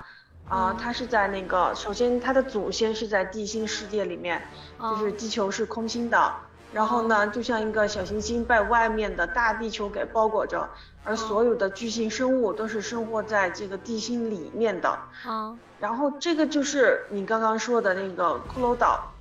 [0.49, 4.43] 啊，它是在那个首先它的祖先是在地心世界里面，
[4.81, 6.35] 就是地球是空心的。
[6.73, 10.69] 然后呢，就像一个小行星被外面的大地球给包裹着，
[11.05, 14.89] 而所有的巨型生物都是生活在这个地心里面的。
[15.25, 19.13] 啊，然后这个就是你刚刚说的那个骷髅岛。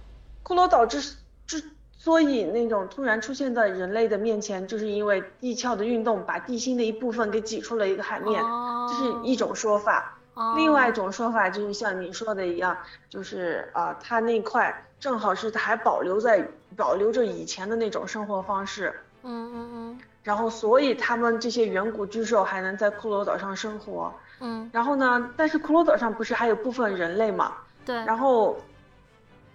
[0.44, 1.02] 骷髅岛之
[1.48, 1.64] 之
[1.98, 8.44] 所以那种突然出现在人类的面前，就是因为地壳的运动把地心的一部分给挤出了一个海面，
[8.88, 10.16] 这是一种说法。
[10.56, 12.78] 另外一种说法就是像你说的一样，
[13.10, 27.54] 就是啊，它那块正好是还保留在保留着以前的那种生活方式，嗯嗯嗯，然后所以他们这些远古巨兽还能在骷髅岛上生活，嗯，然后呢，但是骷髅岛上不是还有部分人类嘛，
[27.86, 28.58] 对，然后，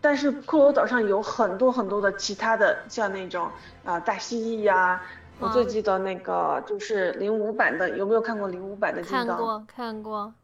[0.00, 3.48] 但是骷髅岛上有很多很多的其他的像那种
[3.84, 5.00] 啊大蜥蜴呀，
[5.38, 9.26] 我最记得那个就是零五版的，有没有看过零五版的金刚？
[9.26, 10.34] 看过，看过。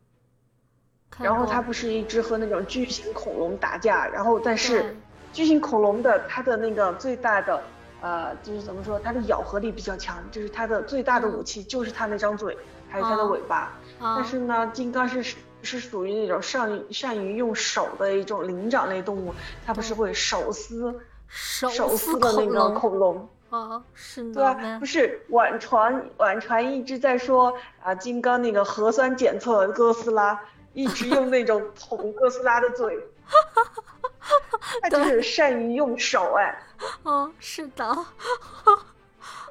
[1.19, 4.97] 然后它不是一直和那种巨型恐龙打架，然后但是
[5.33, 7.63] 巨型恐龙的它的那个最大的
[8.01, 12.57] 呃就是怎么说，它的咬合力比较强，就是它的最大的武器就是它那张嘴，
[12.89, 13.73] 还有它的尾巴。
[13.99, 19.35] 但是呢，金刚是是属于那种善善于用手的一种灵长类动物，
[19.67, 20.95] 它不是会手撕
[21.29, 23.29] 手撕的那个恐龙。
[23.51, 24.35] 啊，是的。
[24.35, 30.41] 对啊，不是晚传晚传一直在说啊，金刚那个核酸检测哥斯拉。
[30.73, 32.97] 一直用那种捅哥斯拉的嘴，
[34.83, 36.63] 他就是善于用手哎。
[37.03, 37.97] 哦，是的。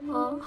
[0.01, 0.41] 嗯，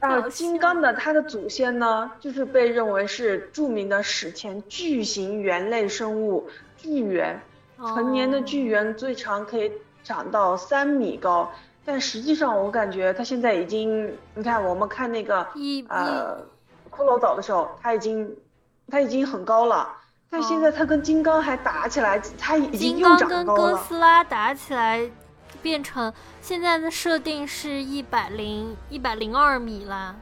[0.00, 7.40] 啊，金刚的他的祖先呢，就是被认为是著名的史前巨型猿类生物巨猿。
[7.78, 9.72] 成年的巨猿最长可以
[10.04, 11.50] 长到三米高，
[11.84, 15.44] 但实际上我感觉它现在已经，你看我们看那个
[15.88, 16.38] 呃
[16.92, 18.36] 骷髅岛的时候，它已经
[18.88, 19.88] 它已经很高了。
[20.32, 23.28] 但现在他跟金刚还打起来，他已经又长高了。
[23.28, 25.10] 金刚跟哥斯拉打起来，
[25.60, 30.16] 变成现在的设定是一百零一百零二米啦。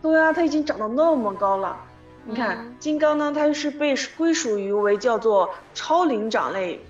[0.00, 1.76] 对啊，他已经长到那么高了。
[2.24, 6.80] 你看，金刚呢，它是被归属于为叫做超灵长类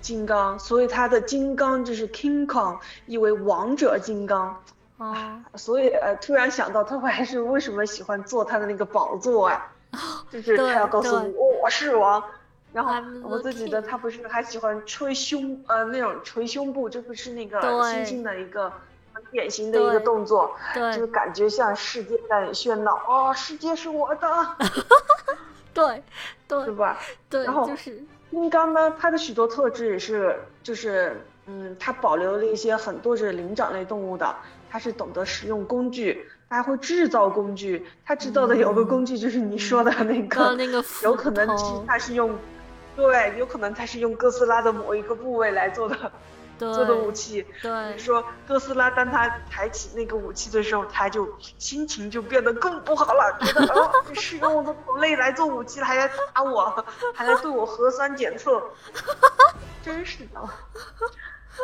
[0.00, 4.58] 金刚，所以它的金刚就是 King Kong，意为王者金刚。
[4.96, 9.70] 啊，所以呃，突然想到他还是为什么喜欢坐他的那个宝座啊？
[10.30, 12.22] 就是他要告诉你我是王，
[12.72, 12.92] 然后
[13.22, 18.72] 我自己的他不是还喜欢吹胸呃那种捶胸部，这不是那个猩猩的一个
[19.12, 24.28] 很典型的一个动作，就是感觉像世界在喧闹哦，世界是我的，
[25.72, 26.02] 对
[26.48, 26.98] 对，是吧？
[27.30, 34.34] 对，然后就是金刚呢，它的许多特质也是就是嗯，它保留了一些很多是灵长类动物的，
[34.68, 37.86] 它是懂得使用工具，它还会制造工具。
[38.04, 41.46] 他制造的有个工具就是你说的那个，那个 有可能
[41.86, 42.36] 他是用，
[42.96, 46.12] 对，有可能他是用哥斯拉的某一个部位来做的。
[46.56, 51.28] 做的武器，对，说哥斯拉当他抬起那个武器的时候，他就
[51.58, 58.62] 心情就变得更不好了，觉得哦，是用我的同类来做武器，还来打我，还来对我核酸检测，
[59.82, 60.40] 真是的。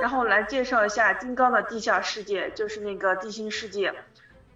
[0.02, 3.94] 然后来介绍一下金刚的地下世界，就是那个地心世界。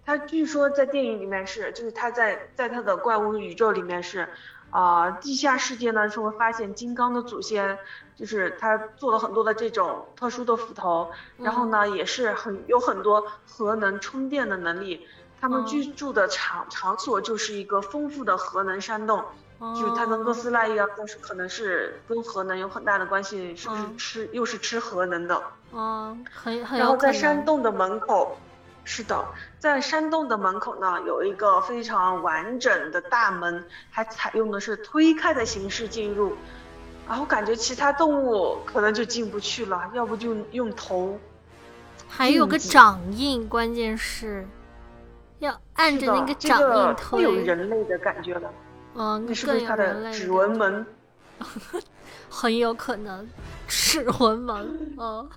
[0.05, 4.27] 他据说在电影里面是，就是他在在他的怪物宇宙里面是。
[4.71, 7.79] 啊，地下世界呢是会发现金刚的祖先，
[8.17, 15.07] 就是他做了很多的这种特殊的斧头，然后呢也是很有很多核能充电的能力。
[15.39, 19.23] 他们居住的场场所就是一个丰富的核能山洞，
[19.61, 25.41] 就是他跟哥斯拉一样，但是可能是跟核能有很大的关系，是不是吃又是吃核能的？
[25.71, 28.35] 哦，很很然后在山洞的门口。
[28.85, 29.25] 是的，
[29.59, 36.33] 在山洞的门口呢，有一个非常完整的大门，还采用的是推开的形式进入。
[37.07, 41.19] 然后感觉其他动物可能就进不去了，要不就用头。
[42.07, 44.47] 还有个掌印，关键是
[45.39, 47.19] 要按着那个掌印推。
[47.19, 48.53] 会有人类的感觉了。
[48.95, 50.85] 嗯，那是不是它的指纹门？
[52.35, 53.25] 很有可能，
[53.65, 54.93] 指纹门。
[54.97, 55.29] 嗯，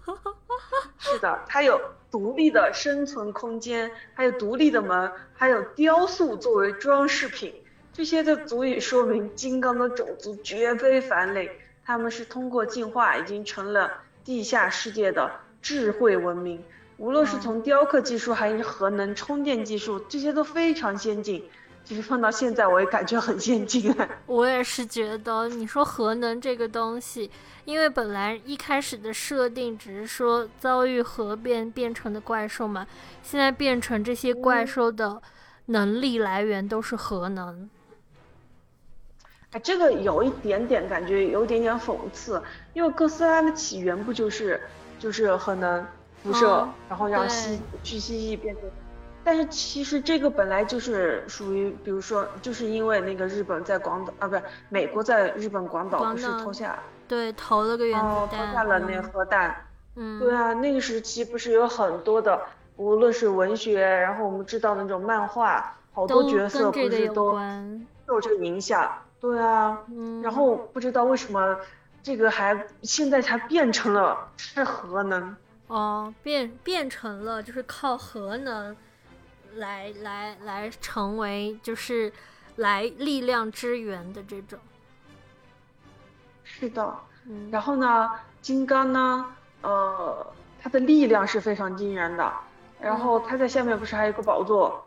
[0.99, 1.81] 是的，它有。
[2.11, 7.55] 独立的生存空间，还有独立的门，还有雕塑作为装饰品，
[7.93, 11.61] 这些就足以说明金刚的种族绝非凡类。
[11.85, 13.93] 他们是通过进化，已经成了
[14.25, 15.31] 地下世界的
[15.61, 16.65] 智慧文明。
[16.97, 21.45] 无论是从雕刻技术，还是核能充电技术，这些都非常先进。
[21.89, 23.91] 其实放到现在，我也感觉很先进。
[24.27, 27.31] 我也是觉得，你说核能这个东西，
[27.65, 32.87] 因为本来一开始的设定只是说遭遇核变变成的怪兽嘛，
[33.23, 35.23] 现在变成这些怪兽的
[35.65, 37.71] 能力来源都是核能。
[39.53, 42.43] 哎，这个有一点点感觉，有一点点讽刺，
[42.75, 44.61] 因为哥斯拉的起源不就是
[44.99, 45.87] 就是核能
[46.23, 48.65] 辐射，然后让蜥巨蜥蜴变成。
[49.29, 59.55] 但是其实这个本来就是属于，比如说，就是因为那个日本在广岛啊，不是美国在日本广岛不是投下，对，投了个原子弹，投下了那核弹。
[59.97, 62.41] 嗯，对啊，那个时期不是有很多的，
[62.77, 67.39] 无论是文学，然后我们知道那种漫画，好多角色不是都
[68.07, 68.91] 受这个影响。
[69.21, 71.55] 对啊，嗯，然后不知道为什么
[72.03, 75.37] 这个还现在才变成了是核能。
[75.67, 78.75] 哦，变变成了就是靠核能。
[79.59, 82.13] 来来来，成为就是
[82.57, 84.59] 来力量支援的这种。
[86.45, 86.97] 是的，
[87.51, 89.27] 然后呢，金刚呢，
[89.63, 90.27] 呃，
[90.61, 92.33] 他的力量是非常惊人的。
[92.81, 94.87] 然后他在下面不是还有个宝座？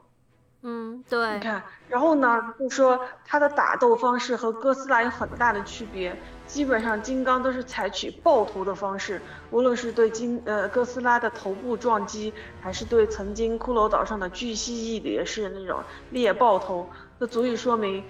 [0.62, 1.34] 嗯，对。
[1.34, 6.18] 你看，然后呢，就说他的打斗方式和哥斯拉有很大的区别。
[6.52, 9.22] 基本上金刚都是采取爆头的方式，
[9.52, 18.04] 无论是对金呃哥斯拉的头部撞击，还是对曾经骷髅岛上的巨蜥蜴也是那种猎爆头，这足以说明，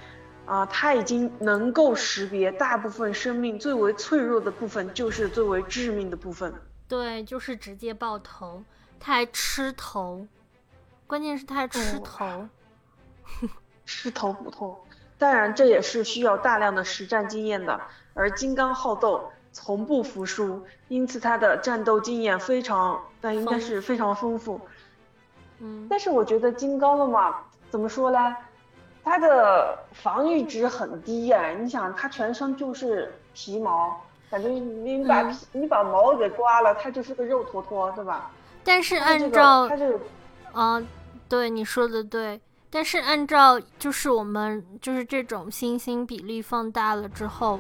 [0.48, 6.52] 啊，他已经能够识别大部分生命最为脆弱的部分就是最为致命的部分。
[6.88, 8.64] 对，就是直接爆头，
[9.00, 10.26] 他还吃头，
[11.06, 12.50] 关键是他还吃头，
[13.86, 14.84] 吃头骨头。
[15.20, 17.80] 当然，这也是需要大量的实战经验的。
[18.14, 24.60] 而金刚好斗，从不服输，因此他的战斗经验非常，但应该是非常丰富。
[25.60, 27.36] 嗯，但是我觉得金刚的嘛，
[27.70, 28.36] 怎么说呢？
[29.04, 34.00] 他的防御值很低哎，你想他全身就是皮毛，
[34.30, 38.30] 感觉你把皮你把毛给刮了，他就是个肉坨坨，对吧？
[38.64, 40.00] 但是按照他这个，
[40.54, 40.82] 啊，
[41.28, 42.40] 对你说的对。
[42.70, 47.60] 但是按照就是我们就是这种星星比例放大了之后。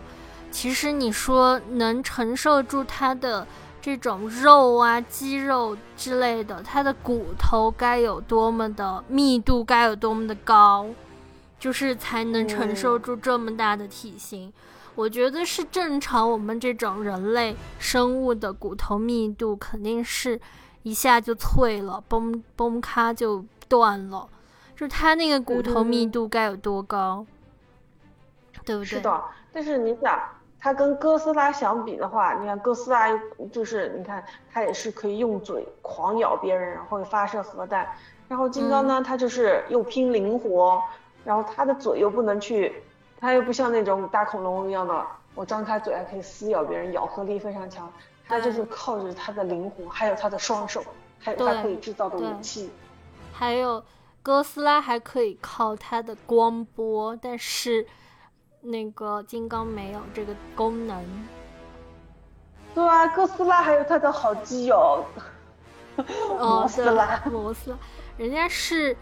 [0.52, 3.48] 其实你说能承受住它的
[3.82, 10.86] 这种肉啊、肌肉之类的，它的骨头该有多么的密度，该有多么的高，
[11.58, 14.52] 就是才能承受住这么大的体型。
[14.94, 20.40] 我觉得是正常，我们这种人类生物的骨头密度肯定是
[20.84, 24.28] 一下就脆了，崩崩咔就断了。
[24.76, 27.26] 就是它那个骨头密度该有多高，
[28.66, 28.86] 对不对？
[28.86, 29.24] 是的，
[29.54, 30.20] 但是你想。
[30.62, 33.08] 它跟哥斯拉相比的话，你看哥斯拉
[33.52, 37.88] 就是你看它也是可以用嘴狂咬别人，然后发射核弹。
[38.28, 40.82] 然后金刚呢，它就是又拼灵活，
[41.26, 42.74] 然后它的嘴又不能去，
[43.20, 47.92] 它又不像那种大恐龙一样的，我张开嘴还可以撕咬别人，咬合力非常强。
[48.28, 50.82] 它就是靠着它的灵活，还有它的双手，
[51.20, 52.70] 还有它可以制造的武器。
[53.34, 53.84] 还有
[54.22, 57.86] 哥斯拉还可以靠它的光波，但是
[58.62, 61.04] 那个金刚没有这个功能。
[62.74, 65.04] 对啊，哥斯拉还有他的好基友，
[66.40, 67.78] 摩斯拉，摩斯拉，
[68.18, 68.96] 人家是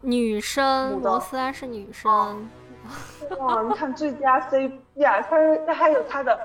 [0.00, 2.50] 女生，摩斯拉是女生。
[3.38, 4.72] 哇，你看最佳 CP
[5.06, 5.36] 啊，他
[5.66, 6.36] 他还有他的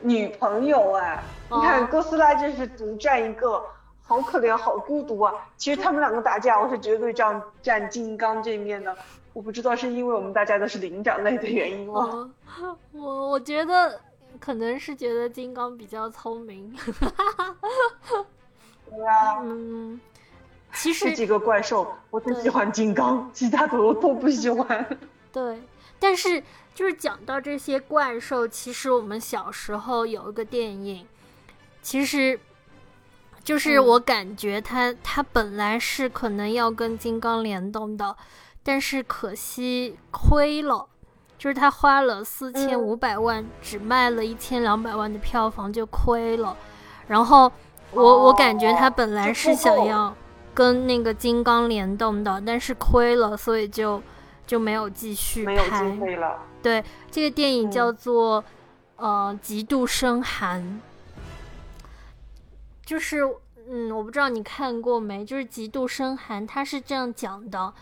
[0.00, 3.62] 女朋友哎，你看哥斯拉真是独占一个，
[4.02, 5.32] 好可怜，好孤独啊。
[5.56, 8.96] 其实他们两个打架，我是绝对站站金刚这面的。
[9.34, 12.30] 我不知道是因为我们大家都是灵长类的原因吗？
[12.92, 14.00] 我我觉得。
[14.40, 16.76] 可能是觉得金刚比较聪明，
[18.90, 19.98] 对啊，嗯，
[20.74, 24.98] 其实这几个怪兽我最喜欢金刚，其他的我都不喜欢。
[25.32, 25.62] 对，
[26.00, 26.42] 但是
[26.74, 31.06] 就是讲到这些怪兽，其实我们小时候有一个电影，
[31.80, 32.38] 其实
[33.44, 38.16] 就是我感觉它它本来是可能要跟金刚联动的，
[38.64, 40.88] 但是可惜亏了。
[41.36, 46.56] 就是他花了四千五百万，只卖了一千两百万的票房就亏了。
[47.08, 47.52] 然后
[47.90, 50.14] 我我感觉他本来是想要
[50.54, 54.02] 跟那个金刚联动的，但是亏了，所以就
[54.46, 55.82] 就没有继续拍。
[56.16, 56.38] 了。
[56.62, 58.42] 对，这个电影叫做
[58.96, 60.62] 呃《极度深寒》，
[62.86, 63.20] 就是
[63.68, 65.22] 嗯，我不知道你看过没？
[65.22, 67.74] 就是《极度深寒》，它是这样讲的，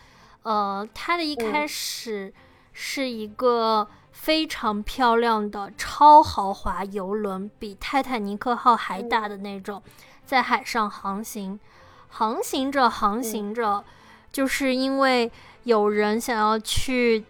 [0.42, 2.32] 呃，它的一开始。
[2.74, 9.82] 是一个非常漂亮的超豪华游轮，比泰坦尼克号还大的那种，
[10.24, 11.60] 在海上航行，
[12.08, 13.84] 航行着航行着，
[14.32, 15.30] 就是因为
[15.64, 17.26] 有人想要去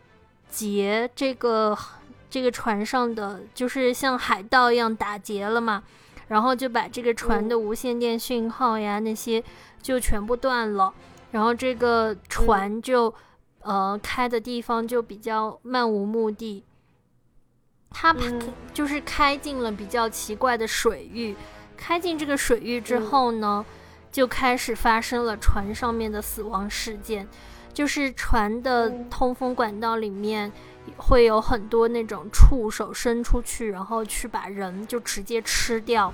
[0.48, 1.76] 劫这个
[2.30, 5.82] 这个船上的，就是像海盗一样打劫了嘛，
[6.28, 9.42] 然后就把这个船的无线电讯号呀那些
[9.82, 10.94] 就全部断了，
[11.32, 13.12] 然后这个船就。
[13.64, 16.64] 呃，开的地方就比较漫无目的，
[17.90, 18.12] 他
[18.74, 21.36] 就是开进了比较奇怪的水域。
[21.76, 23.64] 开进这个水域之后呢，
[24.10, 27.28] 就开始发生了船上面的死亡事件，
[27.72, 30.50] 就是船的通风管道里面
[30.96, 36.12] 会有很多那种触手伸出去，然后去把人就直接吃掉，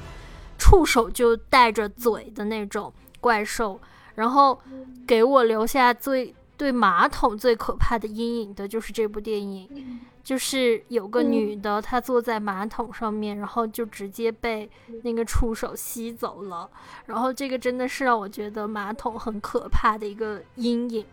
[0.59, 3.81] 触手就带着嘴的那种怪兽，
[4.19, 4.61] 然后
[5.07, 6.35] 给我留下最。
[6.59, 14.69] 对马桶最可怕的阴影的就是这部电影，就是有个女的，她坐在马桶上面，然后就直接被
[15.05, 16.69] 那个触手吸走了。
[17.07, 21.07] 然后这个真的是让我觉得马桶很可怕的一个阴影。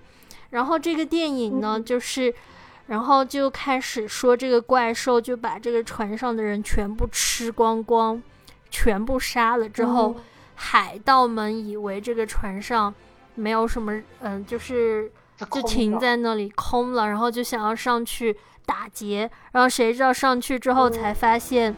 [0.49, 2.33] 然后这个电影呢，就是，
[2.87, 8.19] 然后就开始说这个怪兽就把这个船上的人全部吃光光，
[8.71, 10.15] 全部杀了之后，
[10.55, 12.93] 海盗们以为这个船上
[13.35, 15.11] 没有什么，嗯，就是。
[15.51, 21.75] 就停在那里空了，然后就想要上去打劫，然后谁知道上去之后才发现，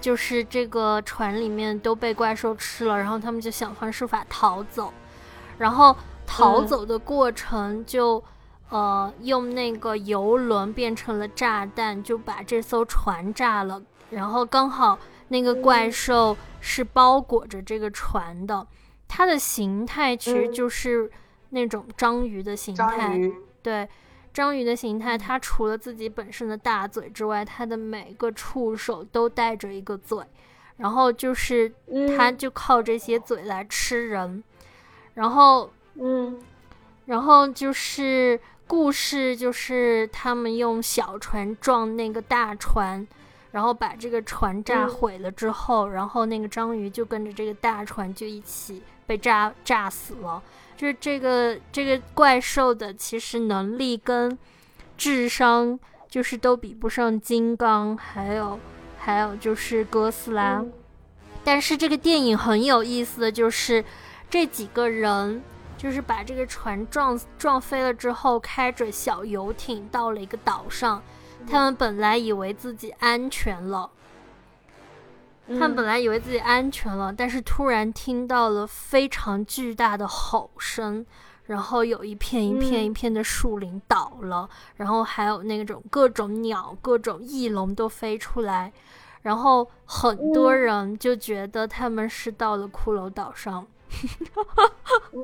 [0.00, 4.92] 就是这个船里面都被怪兽吃了，然后他们就想方设法逃走，
[5.58, 8.20] 然后逃走的过程就
[8.70, 13.80] 呃用那个游轮变成了炸弹，就把这艘船炸了，
[14.10, 14.98] 然后刚好
[15.28, 18.66] 那个怪兽是包裹着这个船的，
[19.06, 21.10] 它的形态其实就是。
[21.50, 23.18] 那种章鱼的形态，
[23.62, 23.88] 对，
[24.34, 30.18] 章鱼的形态，它除了自己本身的大嘴之外，它的每个触手都带着一个嘴，
[30.78, 31.72] 然后就是
[32.16, 34.42] 它就靠这些嘴来吃人，
[35.14, 36.42] 然后，嗯，
[37.06, 43.06] 然后就是故事就是他们用小船撞那个大船，
[43.56, 50.42] 然后把这个船炸毁了之后，然后那个章鱼就跟着这个大船就一起被炸炸死了。
[50.76, 54.38] 就是这个这个怪兽的，其实能力跟
[54.98, 58.60] 智商就是都比不上金刚，还有
[58.98, 60.62] 还有就是哥斯拉。
[61.42, 63.82] 但是这个电影很有意思的就是，
[64.28, 65.42] 这几个人
[65.78, 71.02] 就是把这个船撞撞飞了之后，开着小游艇到了一个岛上，
[71.48, 73.90] 他们本来以为自己安全了。
[75.48, 81.06] 他们本来以为自己安全了，但是突然听到了非常巨大的吼声，
[81.44, 88.72] 然后有一片一片一片的树林倒了，然后还有那种各种鸟、各种翼龙都飞出来，
[89.22, 93.64] 然后很多人就觉得他们是到了骷髅岛上，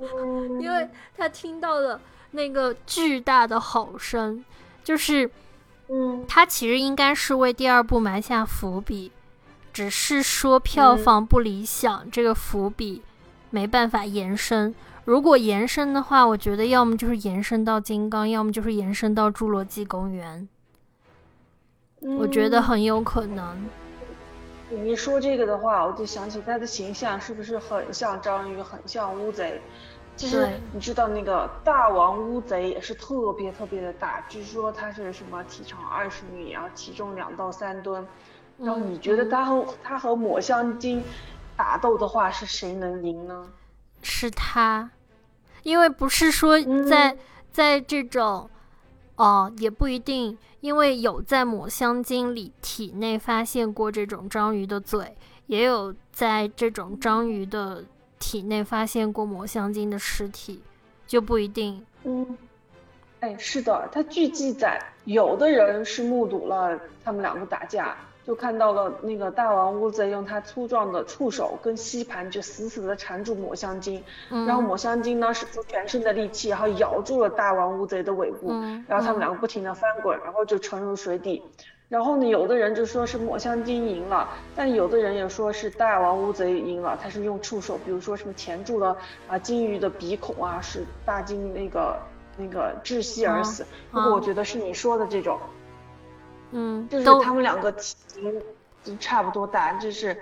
[0.60, 2.00] 因为他听到了
[2.30, 4.44] 那个巨大的吼声，
[4.84, 5.28] 就是，
[5.88, 9.12] 嗯，他其实应该是为第二部埋下伏笔。
[9.72, 13.00] 只是说票房不理想，这个伏笔
[13.48, 14.74] 没办法延伸。
[15.06, 20.46] 如果延伸的话，我觉得要么就是延伸到金刚，要么就是延伸到侏罗纪公园。
[22.00, 23.64] 我觉得很有可能。
[24.68, 29.60] 你一说这个的话，我就想起他的形象是不是很像章鱼，很像乌贼？
[30.22, 38.06] 其实你知道那个大王乌贼也是特别特别的大，据说它是什么体长二十米，然后体重两到三吨。
[38.56, 41.02] 然后你觉得它和它和抹香鲸
[41.56, 43.48] 打斗的话，是谁能赢呢？
[44.00, 44.88] 是它，
[45.64, 46.56] 因为不是说
[46.88, 47.16] 在
[47.50, 48.48] 在这种，
[49.16, 55.16] 哦，也不一定，因为有在抹香鲸里体内发现过这种章鱼的嘴，
[55.46, 57.84] 也有在这种章鱼的
[58.22, 60.62] 体内发现过抹香鲸的尸体，
[61.08, 61.84] 就不一定。
[62.04, 62.38] 嗯，
[63.18, 67.96] 哎，是的，他据记载，有的人是目睹了他们两个打架。
[68.24, 78.52] 就看到了那个大王乌贼用它粗壮的触手跟吸盘就死死的缠住抹香鲸，然后抹香鲸呢使出全身的力气，然后咬住了大王乌贼的尾部，
[78.86, 81.42] 然后他们两个不停的翻滚，然后就沉入水底。
[81.92, 84.26] 然后呢，有的人就说是抹香鲸赢了，
[84.56, 88.96] 但有的人也说是大王乌贼赢了，他是用触手，比如说什么钳住了
[89.28, 92.00] 啊鲸鱼的鼻孔啊，使大鲸那个
[92.38, 93.66] 那个窒息而死。
[93.90, 95.38] 不过我觉得是你说的这种。
[96.52, 97.94] 嗯，就是他们两个体
[98.82, 100.16] 型差不多大，就是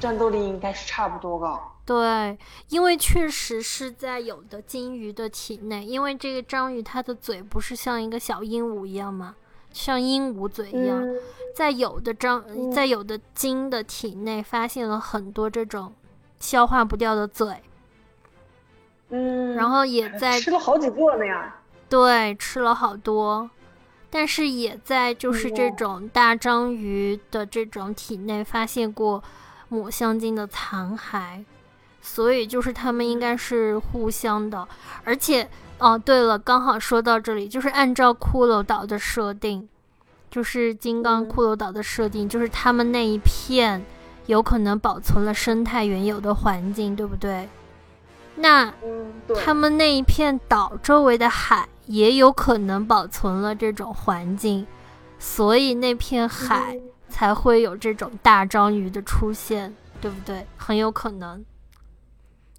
[0.00, 1.72] 战斗力应该是差不多高。
[1.86, 2.36] 对，
[2.68, 9.36] 因为确实是在有的鲸鱼的体内，因为这个章鱼它的嘴不是像一个小鹦鹉一样吗？
[9.72, 11.06] 像鹦鹉嘴一样，
[11.54, 15.92] 在有的章在有的鲸的体内发现了很多这种
[16.38, 17.62] 消化不掉的嘴。
[19.10, 21.56] 嗯，然后也在吃了好几个呢呀。
[21.88, 23.50] 对，吃了好多。
[24.12, 29.22] 但是也在就是这种大章鱼的这种体内发现过
[29.68, 31.44] 抹香鲸的残骸，
[32.02, 34.66] 所以就是他们应该是互相的。
[35.04, 35.48] 而且
[35.80, 39.68] 哦，对了，刚好说到这里，就是按照骷髅岛的设定，
[40.30, 43.82] 就是金刚骷髅岛的设定，就是他们那一片
[44.26, 47.48] 有可能保存了生态原有的环境，对不对？
[48.36, 48.72] 那
[49.42, 54.66] 他们那一片岛周围的海也有可能保存了这种环境，
[55.18, 56.78] 所以那片海
[57.08, 60.46] 才会有这种大章鱼的出现，对不对？
[60.56, 61.44] 很有可能。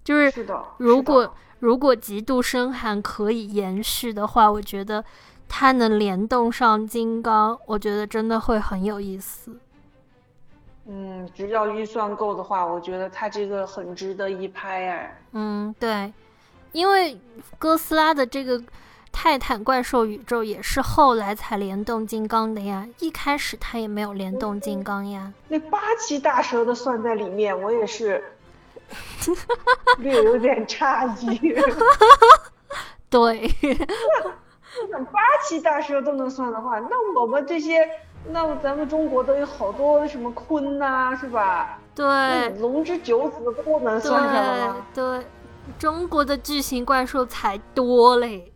[0.04, 0.46] 就是
[0.76, 1.32] 如果
[1.62, 5.04] 如果极度深寒可以延续的话，我觉得
[5.48, 9.56] 它能联动上金刚，我觉得真的会很有意思。
[10.86, 15.22] 嗯，只要预算够的话，我觉得它这个很值得一拍哎。
[15.34, 16.12] 嗯，对，
[16.72, 17.16] 因为
[17.60, 18.60] 哥斯拉的这个
[19.12, 25.32] 泰坦怪兽宇宙也是后来才联动金刚的呀，一开始它也没有联动金刚呀。
[25.46, 28.20] 那八岐大蛇的算在里面，我也是
[29.98, 31.54] 略有点诧异。
[33.10, 33.48] 对，
[35.12, 37.88] 八岐大蛇都能算的话，那我们这些。
[38.30, 41.76] 那咱们中国都有好多什么鲲呐，是吧？
[41.92, 44.86] 对，龙之九子不能算上了吗？
[44.94, 45.26] 对，
[45.76, 48.52] 中国的巨型怪兽才多嘞，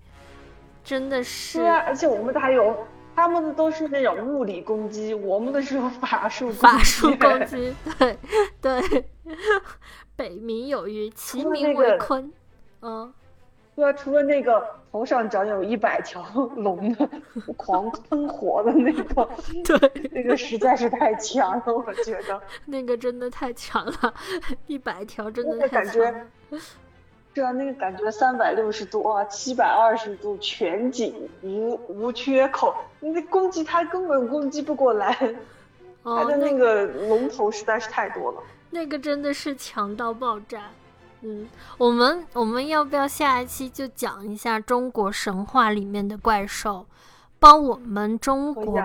[0.85, 1.59] 真的是。
[1.59, 7.75] 是啊，而且我们的还有，他们的都是那种物理攻击，我们的是法术法术攻击。
[7.99, 8.17] 对
[8.63, 9.05] 对，
[10.17, 12.31] 北冥有鱼，其名为鲲。
[12.81, 13.13] 嗯。
[13.77, 16.25] 对啊，除了那个头上长有一百条
[16.57, 17.07] 龙的
[17.59, 19.29] 狂喷火的那个，
[19.63, 22.41] 对，那个实在是太强了，我觉得。
[22.65, 24.15] 那个真的太强了，
[24.67, 25.99] 一百条真的太强。
[26.11, 26.27] 了。
[27.35, 35.15] 对啊，那个感觉三百六十度啊，七百二十度全景无无缺口，你攻击它根本攻击不过来，
[36.03, 38.43] 它的那个龙头实在是太多了。
[38.77, 40.65] 那个真的是强到爆炸。
[41.23, 41.49] 嗯，
[41.79, 46.87] 我们我们要不要下一期就讲一下中国神话里面的怪兽，
[47.39, 48.79] 帮我们中国，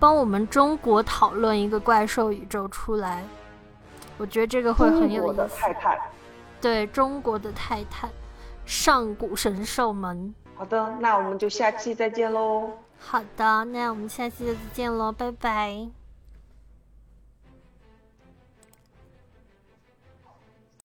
[0.00, 3.22] 帮我们中国讨论一个怪兽宇宙出来？
[4.18, 5.48] 我觉得这个会很有意思。
[5.56, 5.96] 泰坦，
[6.60, 8.10] 对中国的泰坦，
[8.66, 10.34] 上古神兽们。
[10.56, 12.68] 好的，那我们就下期再见喽。
[12.98, 16.03] 好的，那我们下期再见喽，拜拜。